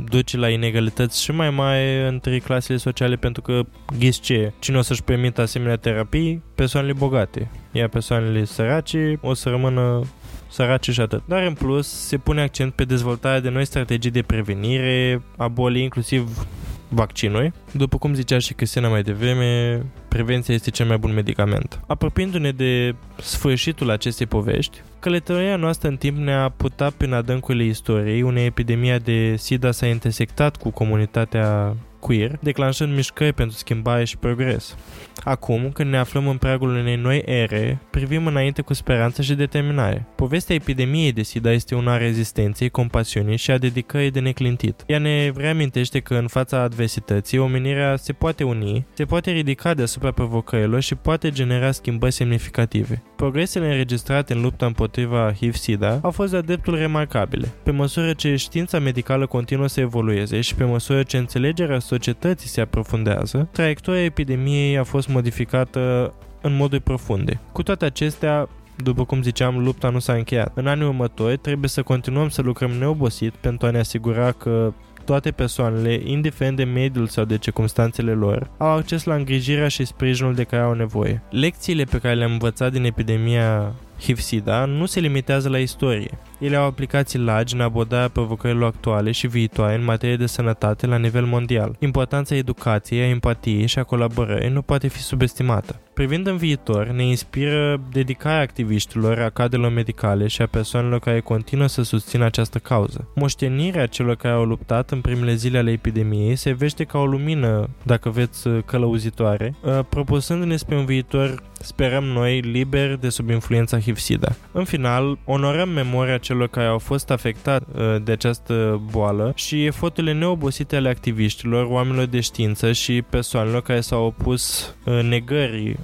duce 0.09 0.37
la 0.37 0.49
inegalități 0.49 1.23
și 1.23 1.31
mai 1.31 1.49
mari 1.49 2.07
între 2.07 2.37
clasele 2.39 2.77
sociale 2.77 3.15
pentru 3.15 3.41
că, 3.41 3.61
ghiți 3.99 4.19
ce, 4.19 4.53
cine 4.59 4.77
o 4.77 4.81
să-și 4.81 5.03
permită 5.03 5.41
asemenea 5.41 5.75
terapii? 5.75 6.43
Persoanele 6.55 6.93
bogate. 6.93 7.51
Iar 7.71 7.87
persoanele 7.87 8.43
sărace 8.43 9.19
o 9.21 9.33
să 9.33 9.49
rămână 9.49 10.01
sărace 10.49 10.91
și 10.91 11.01
atât. 11.01 11.21
Dar 11.25 11.43
în 11.43 11.53
plus 11.53 11.87
se 11.87 12.17
pune 12.17 12.41
accent 12.41 12.73
pe 12.73 12.83
dezvoltarea 12.83 13.39
de 13.39 13.49
noi 13.49 13.65
strategii 13.65 14.11
de 14.11 14.21
prevenire 14.21 15.21
a 15.37 15.47
bolii, 15.47 15.83
inclusiv 15.83 16.47
vaccinului. 16.89 17.53
După 17.71 17.97
cum 17.97 18.13
zicea 18.13 18.39
și 18.39 18.53
Cristina 18.53 18.87
mai 18.87 19.03
devreme, 19.03 19.81
prevenția 20.07 20.53
este 20.53 20.69
cel 20.69 20.85
mai 20.85 20.97
bun 20.97 21.13
medicament. 21.13 21.79
Apropiindu-ne 21.87 22.51
de 22.51 22.95
sfârșitul 23.17 23.89
acestei 23.89 24.25
povești, 24.25 24.81
călătoria 24.99 25.55
noastră 25.55 25.89
în 25.89 25.97
timp 25.97 26.17
ne-a 26.17 26.49
putat 26.57 26.91
prin 26.91 27.13
adâncurile 27.13 27.63
istoriei, 27.63 28.21
unei 28.21 28.45
epidemia 28.45 28.97
de 28.97 29.35
SIDA 29.35 29.71
s-a 29.71 29.85
intersectat 29.85 30.57
cu 30.57 30.69
comunitatea 30.69 31.75
queer, 31.99 32.37
declanșând 32.39 32.95
mișcări 32.95 33.33
pentru 33.33 33.57
schimbare 33.57 34.03
și 34.03 34.17
progres. 34.17 34.75
Acum, 35.23 35.69
când 35.73 35.89
ne 35.89 35.97
aflăm 35.97 36.27
în 36.27 36.37
pragul 36.37 36.69
unei 36.69 36.95
noi 36.95 37.21
ere, 37.25 37.79
privim 37.89 38.27
înainte 38.27 38.61
cu 38.61 38.73
speranță 38.73 39.21
și 39.21 39.33
determinare. 39.33 40.05
Povestea 40.15 40.55
epidemiei 40.55 41.11
de 41.11 41.21
SIDA 41.21 41.51
este 41.51 41.75
una 41.75 41.93
a 41.93 41.97
rezistenței, 41.97 42.69
compasiunii 42.69 43.37
și 43.37 43.51
a 43.51 43.57
dedicării 43.57 44.11
de 44.11 44.19
neclintit. 44.19 44.83
Ea 44.87 44.99
ne 44.99 45.31
reamintește 45.35 45.99
că 45.99 46.13
în 46.13 46.27
fața 46.27 46.61
adversității, 46.61 47.37
omenirea 47.37 47.95
se 47.95 48.13
poate 48.13 48.43
uni, 48.43 48.85
se 48.93 49.05
poate 49.05 49.31
ridica 49.31 49.73
deasupra 49.73 50.11
provocărilor 50.11 50.81
și 50.81 50.95
poate 50.95 51.29
genera 51.29 51.71
schimbări 51.71 52.13
semnificative. 52.13 53.03
Progresele 53.15 53.65
înregistrate 53.65 54.33
în 54.33 54.41
lupta 54.41 54.65
împotriva 54.65 55.33
HIV-SIDA 55.33 55.99
au 56.01 56.11
fost 56.11 56.31
de 56.31 56.41
dreptul 56.41 56.75
remarcabile. 56.75 57.51
Pe 57.63 57.71
măsură 57.71 58.13
ce 58.13 58.35
știința 58.35 58.79
medicală 58.79 59.25
continuă 59.25 59.67
să 59.67 59.79
evolueze 59.79 60.41
și 60.41 60.55
pe 60.55 60.63
măsură 60.63 61.03
ce 61.03 61.17
înțelegerea 61.17 61.79
societății 61.79 62.49
se 62.49 62.61
aprofundează, 62.61 63.49
traiectoria 63.51 64.03
epidemiei 64.03 64.77
a 64.77 64.83
fost 64.83 65.08
modificată 65.09 66.13
în 66.41 66.55
moduri 66.55 66.81
profunde. 66.81 67.39
Cu 67.51 67.63
toate 67.63 67.85
acestea, 67.85 68.49
după 68.75 69.05
cum 69.05 69.21
ziceam, 69.21 69.63
lupta 69.63 69.89
nu 69.89 69.99
s-a 69.99 70.13
încheiat. 70.13 70.51
În 70.55 70.67
anii 70.67 70.85
următori 70.85 71.37
trebuie 71.37 71.69
să 71.69 71.83
continuăm 71.83 72.29
să 72.29 72.41
lucrăm 72.41 72.71
neobosit 72.71 73.33
pentru 73.33 73.67
a 73.67 73.71
ne 73.71 73.79
asigura 73.79 74.31
că 74.31 74.73
toate 75.05 75.31
persoanele, 75.31 76.01
indiferent 76.03 76.57
de 76.57 76.63
mediul 76.63 77.07
sau 77.07 77.25
de 77.25 77.37
circumstanțele 77.37 78.11
lor, 78.11 78.49
au 78.57 78.69
acces 78.69 79.03
la 79.03 79.15
îngrijirea 79.15 79.67
și 79.67 79.85
sprijinul 79.85 80.33
de 80.33 80.43
care 80.43 80.63
au 80.63 80.73
nevoie. 80.73 81.21
Lecțiile 81.29 81.83
pe 81.83 81.97
care 81.97 82.13
le-am 82.13 82.31
învățat 82.31 82.71
din 82.71 82.83
epidemia 82.83 83.73
HIV-SIDA 83.99 84.65
nu 84.65 84.85
se 84.85 84.99
limitează 84.99 85.49
la 85.49 85.57
istorie. 85.57 86.17
Ele 86.39 86.55
au 86.55 86.65
aplicații 86.65 87.19
largi 87.19 87.55
în 87.55 87.61
abordarea 87.61 88.07
provocărilor 88.07 88.67
actuale 88.67 89.11
și 89.11 89.27
viitoare 89.27 89.75
în 89.75 89.83
materie 89.83 90.15
de 90.15 90.25
sănătate 90.25 90.87
la 90.87 90.97
nivel 90.97 91.25
mondial. 91.25 91.75
Importanța 91.79 92.35
educației, 92.35 93.01
a 93.01 93.07
empatiei 93.07 93.67
și 93.67 93.79
a 93.79 93.83
colaborării 93.83 94.49
nu 94.49 94.61
poate 94.61 94.87
fi 94.87 95.01
subestimată. 95.01 95.79
Privind 95.93 96.27
în 96.27 96.37
viitor, 96.37 96.87
ne 96.87 97.03
inspiră 97.03 97.81
dedicarea 97.91 98.41
activiștilor, 98.41 99.19
a 99.19 99.29
cadrelor 99.29 99.71
medicale 99.71 100.27
și 100.27 100.41
a 100.41 100.47
persoanelor 100.47 100.99
care 100.99 101.19
continuă 101.19 101.67
să 101.67 101.81
susțină 101.81 102.25
această 102.25 102.57
cauză. 102.57 103.07
Moștenirea 103.15 103.85
celor 103.85 104.15
care 104.15 104.33
au 104.33 104.43
luptat 104.43 104.91
în 104.91 105.01
primele 105.01 105.33
zile 105.33 105.57
ale 105.57 105.71
epidemiei 105.71 106.35
se 106.35 106.51
vește 106.51 106.83
ca 106.83 106.97
o 106.97 107.05
lumină, 107.05 107.69
dacă 107.83 108.09
veți 108.09 108.49
călăuzitoare, 108.65 109.55
uh, 109.61 109.79
propusându-ne 109.89 110.55
spre 110.55 110.75
un 110.75 110.85
viitor, 110.85 111.43
sperăm 111.59 112.03
noi, 112.03 112.39
liber 112.39 112.95
de 112.95 113.09
sub 113.09 113.29
influența 113.29 113.77
HIV-SIDA. 113.89 114.35
În 114.51 114.63
final, 114.63 115.17
onorăm 115.25 115.69
memoria 115.69 116.17
celor 116.17 116.47
care 116.47 116.67
au 116.67 116.77
fost 116.77 117.09
afectați 117.09 117.65
uh, 117.75 117.95
de 118.03 118.11
această 118.11 118.81
boală 118.91 119.31
și 119.35 119.65
eforturile 119.65 120.13
neobosite 120.13 120.75
ale 120.75 120.89
activiștilor, 120.89 121.65
oamenilor 121.65 122.05
de 122.05 122.19
știință 122.19 122.71
și 122.71 123.01
persoanelor 123.01 123.61
care 123.61 123.81
s-au 123.81 124.05
opus 124.05 124.75
uh, 124.85 125.03
negării 125.03 125.69
uh, 125.69 125.77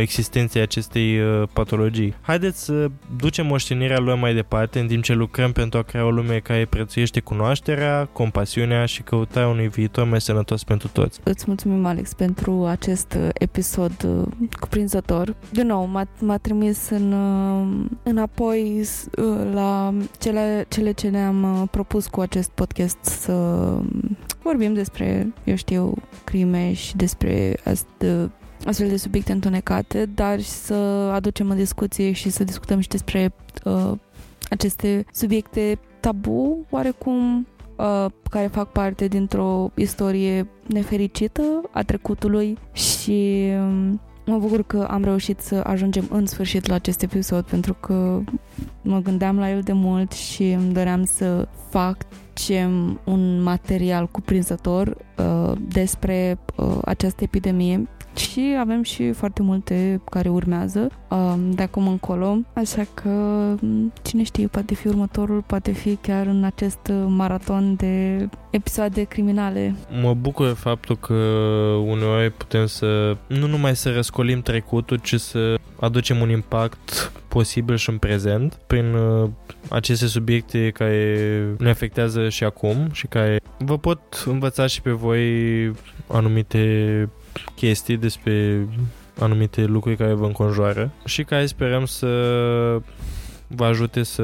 existenței 0.00 0.62
acestei 0.62 1.18
patologii. 1.52 2.14
Haideți 2.20 2.64
să 2.64 2.90
ducem 3.16 3.46
moștenirea 3.46 3.98
lor 3.98 4.16
mai 4.16 4.34
departe 4.34 4.80
în 4.80 4.86
timp 4.86 5.02
ce 5.02 5.12
lucrăm 5.12 5.52
pentru 5.52 5.78
a 5.78 5.82
crea 5.82 6.04
o 6.04 6.10
lume 6.10 6.38
care 6.38 6.64
prețuiește 6.64 7.20
cunoașterea, 7.20 8.08
compasiunea 8.12 8.86
și 8.86 9.02
căutarea 9.02 9.48
unui 9.48 9.68
viitor 9.68 10.04
mai 10.04 10.20
sănătos 10.20 10.64
pentru 10.64 10.88
toți. 10.88 11.20
Îți 11.22 11.44
mulțumim, 11.46 11.86
Alex, 11.86 12.12
pentru 12.12 12.64
acest 12.66 13.18
episod 13.32 14.08
cuprinzător. 14.60 15.34
De 15.52 15.62
nou, 15.62 15.84
m-a, 15.84 16.08
m-a 16.20 16.36
trimis 16.36 16.88
în, 16.88 17.14
înapoi 18.02 18.84
la 19.52 19.94
cele, 20.18 20.66
cele 20.68 20.92
ce 20.92 21.08
ne-am 21.08 21.60
uh, 21.60 21.68
propus 21.70 22.06
cu 22.06 22.20
acest 22.20 22.50
podcast 22.50 22.98
să 23.02 23.32
vorbim 24.42 24.74
despre, 24.74 25.32
eu 25.44 25.56
știu, 25.56 25.94
crime 26.24 26.72
și 26.72 26.96
despre 26.96 27.54
ast- 27.64 28.30
astfel 28.64 28.88
de 28.88 28.96
subiecte 28.96 29.32
întunecate, 29.32 30.06
dar 30.14 30.40
și 30.40 30.48
să 30.48 30.74
aducem 31.14 31.50
în 31.50 31.56
discuție 31.56 32.12
și 32.12 32.30
să 32.30 32.44
discutăm 32.44 32.80
și 32.80 32.88
despre 32.88 33.32
uh, 33.64 33.92
aceste 34.50 35.04
subiecte 35.12 35.78
tabu, 36.00 36.66
oarecum, 36.70 37.46
uh, 37.76 38.06
care 38.30 38.46
fac 38.46 38.72
parte 38.72 39.06
dintr-o 39.06 39.70
istorie 39.74 40.48
nefericită 40.66 41.42
a 41.70 41.82
trecutului 41.82 42.58
și 42.72 43.48
um, 43.58 44.00
Mă 44.30 44.38
bucur 44.38 44.62
că 44.62 44.86
am 44.90 45.04
reușit 45.04 45.40
să 45.40 45.62
ajungem 45.66 46.08
în 46.10 46.26
sfârșit 46.26 46.66
la 46.66 46.74
acest 46.74 47.02
episod 47.02 47.44
pentru 47.44 47.74
că 47.74 48.20
mă 48.82 48.98
gândeam 48.98 49.38
la 49.38 49.50
el 49.50 49.60
de 49.60 49.72
mult 49.72 50.12
și 50.12 50.50
îmi 50.50 50.72
doream 50.72 51.04
să 51.04 51.48
facem 51.68 53.00
un 53.04 53.42
material 53.42 54.06
cuprinzător 54.06 54.96
uh, 55.18 55.52
despre 55.68 56.38
uh, 56.56 56.78
această 56.84 57.24
epidemie 57.24 57.88
și 58.16 58.56
avem 58.58 58.82
și 58.82 59.12
foarte 59.12 59.42
multe 59.42 60.00
care 60.10 60.28
urmează 60.28 60.90
um, 61.08 61.50
de 61.50 61.62
acum 61.62 61.88
încolo, 61.88 62.38
așa 62.52 62.86
că 62.94 63.08
um, 63.62 63.92
cine 64.02 64.22
știe, 64.22 64.46
poate 64.46 64.74
fi 64.74 64.88
următorul, 64.88 65.42
poate 65.46 65.72
fi 65.72 65.96
chiar 65.96 66.26
în 66.26 66.44
acest 66.44 66.92
maraton 67.06 67.74
de 67.76 68.28
episoade 68.50 69.02
criminale. 69.02 69.74
Mă 70.02 70.14
bucur 70.14 70.54
faptul 70.54 70.96
că 70.96 71.14
uneori 71.84 72.30
putem 72.30 72.66
să 72.66 73.16
nu 73.26 73.46
numai 73.46 73.76
să 73.76 73.92
răscolim 73.92 74.40
trecutul, 74.40 74.96
ci 74.96 75.14
să 75.14 75.58
aducem 75.80 76.20
un 76.20 76.30
impact 76.30 77.12
posibil 77.28 77.76
și 77.76 77.90
în 77.90 77.98
prezent 77.98 78.58
prin 78.66 78.94
uh, 78.94 79.28
aceste 79.68 80.06
subiecte 80.06 80.70
care 80.70 81.46
ne 81.58 81.70
afectează 81.70 82.28
și 82.28 82.44
acum 82.44 82.88
și 82.92 83.06
care 83.06 83.40
vă 83.58 83.78
pot 83.78 84.24
învăța 84.26 84.66
și 84.66 84.82
pe 84.82 84.90
voi 84.90 85.26
anumite 86.06 87.08
chestii 87.54 87.96
despre 87.96 88.66
anumite 89.18 89.64
lucruri 89.64 89.96
care 89.96 90.12
vă 90.12 90.26
înconjoară 90.26 90.90
și 91.04 91.24
care 91.24 91.46
sperăm 91.46 91.84
să 91.84 92.06
vă 93.46 93.64
ajute 93.64 94.02
să 94.02 94.22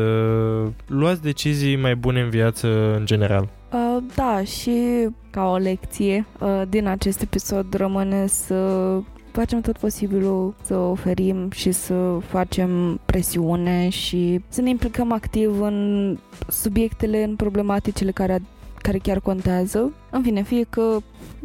luați 0.87 1.23
decizii 1.23 1.77
mai 1.77 1.97
bune 1.97 2.21
în 2.21 2.31
viață 2.31 2.95
în 2.97 3.07
general. 3.07 3.49
Uh, 3.73 4.03
da, 4.15 4.43
și 4.45 5.09
ca 5.31 5.51
o 5.51 5.57
lecție 5.57 6.27
uh, 6.41 6.63
din 6.69 6.87
acest 6.87 7.21
episod 7.21 7.75
rămâne 7.75 8.27
să 8.27 8.91
facem 9.33 9.61
tot 9.61 9.79
posibilul 9.79 10.55
să 10.63 10.77
oferim 10.77 11.51
și 11.51 11.73
să 11.73 12.19
facem 12.21 13.01
presiune 13.05 13.89
și 13.89 14.41
să 14.49 14.61
ne 14.61 14.69
implicăm 14.69 15.13
activ 15.13 15.61
în 15.61 16.19
subiectele, 16.49 17.23
în 17.23 17.37
problematicile 17.37 18.11
care, 18.11 18.43
care 18.79 18.99
chiar 18.99 19.21
contează. 19.21 19.93
În 20.11 20.23
fine, 20.23 20.43
fie 20.43 20.67
că 20.71 20.97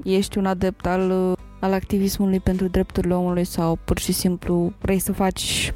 ești 0.03 0.37
un 0.37 0.45
adept 0.45 0.85
al 0.85 1.35
al 1.61 1.73
activismului 1.73 2.39
pentru 2.39 2.67
drepturile 2.67 3.13
omului 3.13 3.43
sau 3.43 3.77
pur 3.85 3.99
și 3.99 4.11
simplu 4.11 4.73
vrei 4.81 4.99
să 4.99 5.13
faci 5.13 5.73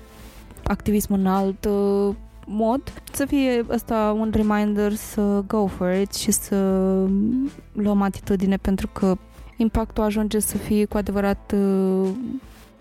activism 0.64 1.14
în 1.14 1.26
alt 1.26 1.66
uh, 1.66 2.16
mod, 2.46 2.82
să 3.12 3.26
fie 3.26 3.66
ăsta 3.70 4.16
un 4.20 4.32
reminder 4.34 4.94
să 4.94 5.44
go 5.48 5.68
for 5.68 5.94
it 5.94 6.14
și 6.14 6.32
să 6.32 6.56
luăm 7.72 8.02
atitudine 8.02 8.58
pentru 8.58 8.88
că 8.88 9.18
impactul 9.58 10.04
ajunge 10.04 10.40
să 10.40 10.58
fie 10.58 10.86
cu 10.86 10.98
adevărat 10.98 11.54
uh, 11.56 12.10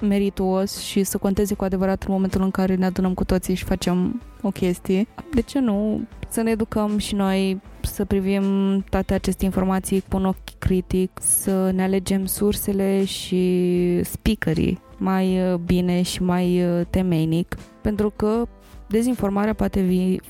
merituos 0.01 0.79
și 0.79 1.03
să 1.03 1.19
conteze 1.19 1.55
cu 1.55 1.65
adevărat 1.65 2.03
în 2.03 2.13
momentul 2.13 2.43
în 2.43 2.51
care 2.51 2.75
ne 2.75 2.85
adunăm 2.85 3.15
cu 3.15 3.25
toții 3.25 3.55
și 3.55 3.65
facem 3.65 4.23
o 4.43 4.51
chestie. 4.51 5.07
De 5.35 5.41
ce 5.41 5.59
nu? 5.59 6.01
Să 6.29 6.43
ne 6.43 6.51
educăm 6.51 6.99
și 6.99 7.15
noi 7.15 7.61
să 7.87 8.05
privim 8.05 8.45
toate 8.91 9.14
aceste 9.14 9.45
informații 9.45 10.05
cu 10.09 10.16
un 10.16 10.24
ochi 10.24 10.59
critic, 10.59 11.11
să 11.20 11.70
ne 11.70 11.82
alegem 11.82 12.26
sursele 12.26 13.05
și 13.05 14.01
speakerii 14.05 14.80
mai 14.99 15.53
uh, 15.53 15.55
bine 15.55 16.03
și 16.03 16.22
mai 16.22 16.64
uh, 16.64 16.87
temeinic, 16.91 17.57
pentru 17.80 18.12
că 18.16 18.47
dezinformarea 18.87 19.53
poate 19.53 19.80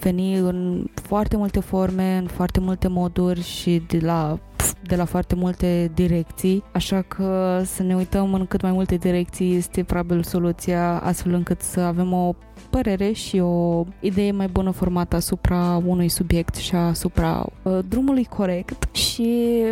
veni 0.00 0.34
în 0.36 0.84
foarte 0.94 1.36
multe 1.36 1.60
forme, 1.60 2.16
în 2.16 2.26
foarte 2.26 2.60
multe 2.60 2.88
moduri 2.88 3.42
și 3.42 3.82
de 3.88 3.98
la 3.98 4.38
de 4.82 4.96
la 4.96 5.04
foarte 5.04 5.34
multe 5.34 5.90
direcții, 5.94 6.62
așa 6.72 7.02
că 7.02 7.62
să 7.64 7.82
ne 7.82 7.94
uităm 7.94 8.34
în 8.34 8.46
cât 8.46 8.62
mai 8.62 8.72
multe 8.72 8.96
direcții 8.96 9.56
este 9.56 9.82
probabil 9.82 10.22
soluția 10.22 11.00
astfel 11.00 11.32
încât 11.32 11.60
să 11.60 11.80
avem 11.80 12.12
o 12.12 12.34
părere 12.70 13.12
și 13.12 13.38
o 13.38 13.84
idee 14.00 14.32
mai 14.32 14.46
bună 14.46 14.70
formată 14.70 15.16
asupra 15.16 15.82
unui 15.86 16.08
subiect 16.08 16.54
și 16.54 16.74
asupra 16.74 17.46
uh, 17.62 17.78
drumului 17.88 18.24
corect 18.24 18.94
și 18.94 19.62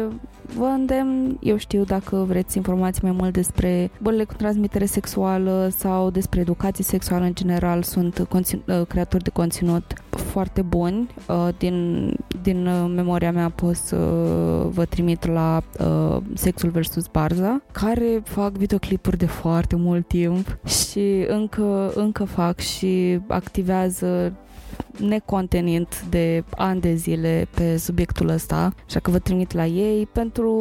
vă 0.57 0.65
îndemn, 0.65 1.37
eu 1.41 1.57
știu, 1.57 1.85
dacă 1.85 2.17
vreți 2.29 2.57
informații 2.57 3.03
mai 3.03 3.13
mult 3.13 3.33
despre 3.33 3.91
bolile 4.03 4.25
cu 4.25 4.35
transmitere 4.35 4.85
sexuală 4.85 5.69
sau 5.77 6.11
despre 6.11 6.41
educație 6.41 6.85
sexuală 6.85 7.25
în 7.25 7.35
general, 7.35 7.83
sunt 7.83 8.27
conțin- 8.29 8.65
uh, 8.67 8.87
creatori 8.89 9.23
de 9.23 9.31
conținut 9.31 9.85
foarte 10.11 10.63
buni. 10.63 11.09
Uh, 11.29 11.49
din, 11.59 12.09
din 12.43 12.69
memoria 12.95 13.33
mea 13.33 13.49
pot 13.49 13.75
să 13.75 13.97
vă 14.71 14.85
trimit 14.85 15.27
la 15.27 15.63
Sexul 16.35 16.69
versus 16.71 17.07
Barza, 17.07 17.63
care 17.73 18.23
fac 18.25 18.53
videoclipuri 18.53 19.17
de 19.17 19.27
foarte 19.27 19.77
mult 19.77 20.09
timp 20.09 20.59
și 20.65 21.25
încă, 21.29 21.93
încă 21.95 22.25
fac 22.25 22.59
și 22.59 23.21
activează 23.29 24.33
necontenind 24.99 26.05
de 26.11 26.45
ani 26.57 26.81
de 26.81 26.95
zile 26.95 27.49
pe 27.55 27.77
subiectul 27.77 28.29
ăsta, 28.29 28.75
așa 28.87 29.01
că 29.01 29.11
vă 29.11 29.19
trimit 29.19 29.53
la 29.53 29.67
ei 29.67 30.07
pentru 30.07 30.59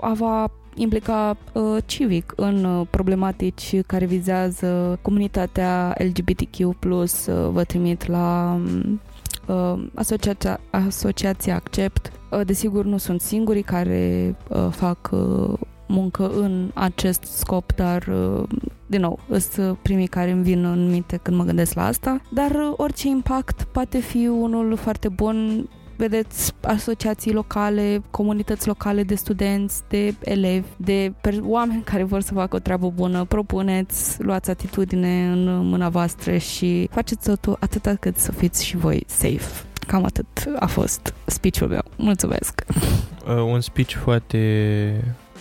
a 0.00 0.12
vă 0.12 0.50
implica 0.74 1.36
uh, 1.52 1.76
civic 1.86 2.32
în 2.36 2.64
uh, 2.64 2.86
problematici 2.90 3.80
care 3.86 4.04
vizează 4.04 4.98
comunitatea 5.02 5.94
LGBTQ+, 5.98 6.58
uh, 6.58 6.74
vă 7.50 7.64
trimit 7.66 8.06
la 8.06 8.60
uh, 9.46 9.84
asociația, 9.94 10.60
asociația 10.70 11.54
Accept. 11.54 12.12
Uh, 12.30 12.40
desigur, 12.44 12.84
nu 12.84 12.96
sunt 12.96 13.20
singurii 13.20 13.62
care 13.62 14.34
uh, 14.48 14.66
fac 14.70 15.10
uh, 15.12 15.58
muncă 15.92 16.30
în 16.30 16.70
acest 16.74 17.22
scop, 17.22 17.72
dar 17.72 18.06
uh, 18.06 18.48
din 18.86 19.00
nou, 19.00 19.18
sunt 19.50 19.78
primii 19.82 20.06
care 20.06 20.30
îmi 20.30 20.42
vin 20.42 20.64
în 20.64 20.90
minte 20.90 21.16
când 21.22 21.36
mă 21.36 21.44
gândesc 21.44 21.74
la 21.74 21.86
asta, 21.86 22.20
dar 22.30 22.50
uh, 22.50 22.72
orice 22.76 23.08
impact 23.08 23.62
poate 23.62 23.98
fi 23.98 24.26
unul 24.26 24.76
foarte 24.76 25.08
bun 25.08 25.68
vedeți 25.96 26.52
asociații 26.60 27.32
locale, 27.32 28.02
comunități 28.10 28.66
locale 28.66 29.02
de 29.02 29.14
studenți, 29.14 29.82
de 29.88 30.14
elevi, 30.24 30.66
de 30.76 31.12
oameni 31.42 31.82
care 31.82 32.02
vor 32.02 32.20
să 32.20 32.34
facă 32.34 32.56
o 32.56 32.58
treabă 32.58 32.90
bună, 32.90 33.24
propuneți, 33.24 34.22
luați 34.22 34.50
atitudine 34.50 35.26
în 35.26 35.66
mâna 35.66 35.88
voastră 35.88 36.36
și 36.36 36.88
faceți 36.90 37.28
totul 37.28 37.56
atât 37.60 37.96
cât 38.00 38.16
să 38.16 38.32
fiți 38.32 38.64
și 38.64 38.76
voi 38.76 39.04
safe. 39.06 39.66
Cam 39.86 40.04
atât 40.04 40.26
a 40.58 40.66
fost 40.66 41.14
speech-ul 41.26 41.68
meu. 41.68 41.84
Mulțumesc! 41.96 42.64
Uh, 43.26 43.42
un 43.52 43.60
speech 43.60 43.94
foarte 43.94 44.38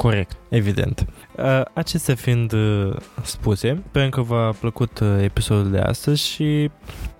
corect, 0.01 0.37
evident. 0.49 1.05
Uh, 1.37 1.61
acestea 1.73 2.15
fiind 2.15 2.51
uh, 2.51 2.95
spuse, 3.23 3.83
sper 3.87 4.09
că 4.09 4.21
v-a 4.21 4.51
plăcut 4.59 4.99
uh, 4.99 5.07
episodul 5.21 5.71
de 5.71 5.79
astăzi 5.79 6.27
și 6.27 6.71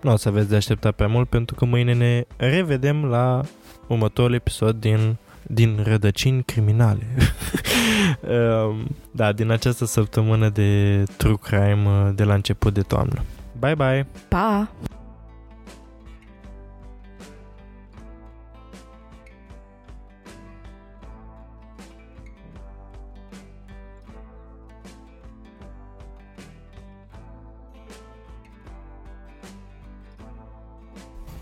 nu 0.01 0.11
o 0.11 0.15
să 0.15 0.27
aveți 0.27 0.49
de 0.49 0.55
așteptat 0.55 0.95
prea 0.95 1.07
mult 1.07 1.29
pentru 1.29 1.55
că 1.55 1.65
mâine 1.65 1.93
ne 1.93 2.25
revedem 2.37 3.05
la 3.05 3.41
următorul 3.87 4.33
episod 4.33 4.75
din 4.75 5.17
din 5.41 5.79
rădăcini 5.83 6.43
criminale. 6.43 7.07
Um, 8.21 8.87
da, 9.11 9.31
din 9.31 9.51
această 9.51 9.85
săptămână 9.85 10.49
de 10.49 11.03
true 11.17 11.37
crime 11.41 12.11
de 12.15 12.23
la 12.23 12.33
început 12.33 12.73
de 12.73 12.81
toamnă. 12.81 13.23
Bye 13.59 13.75
bye! 13.75 14.07
Pa! 14.27 14.71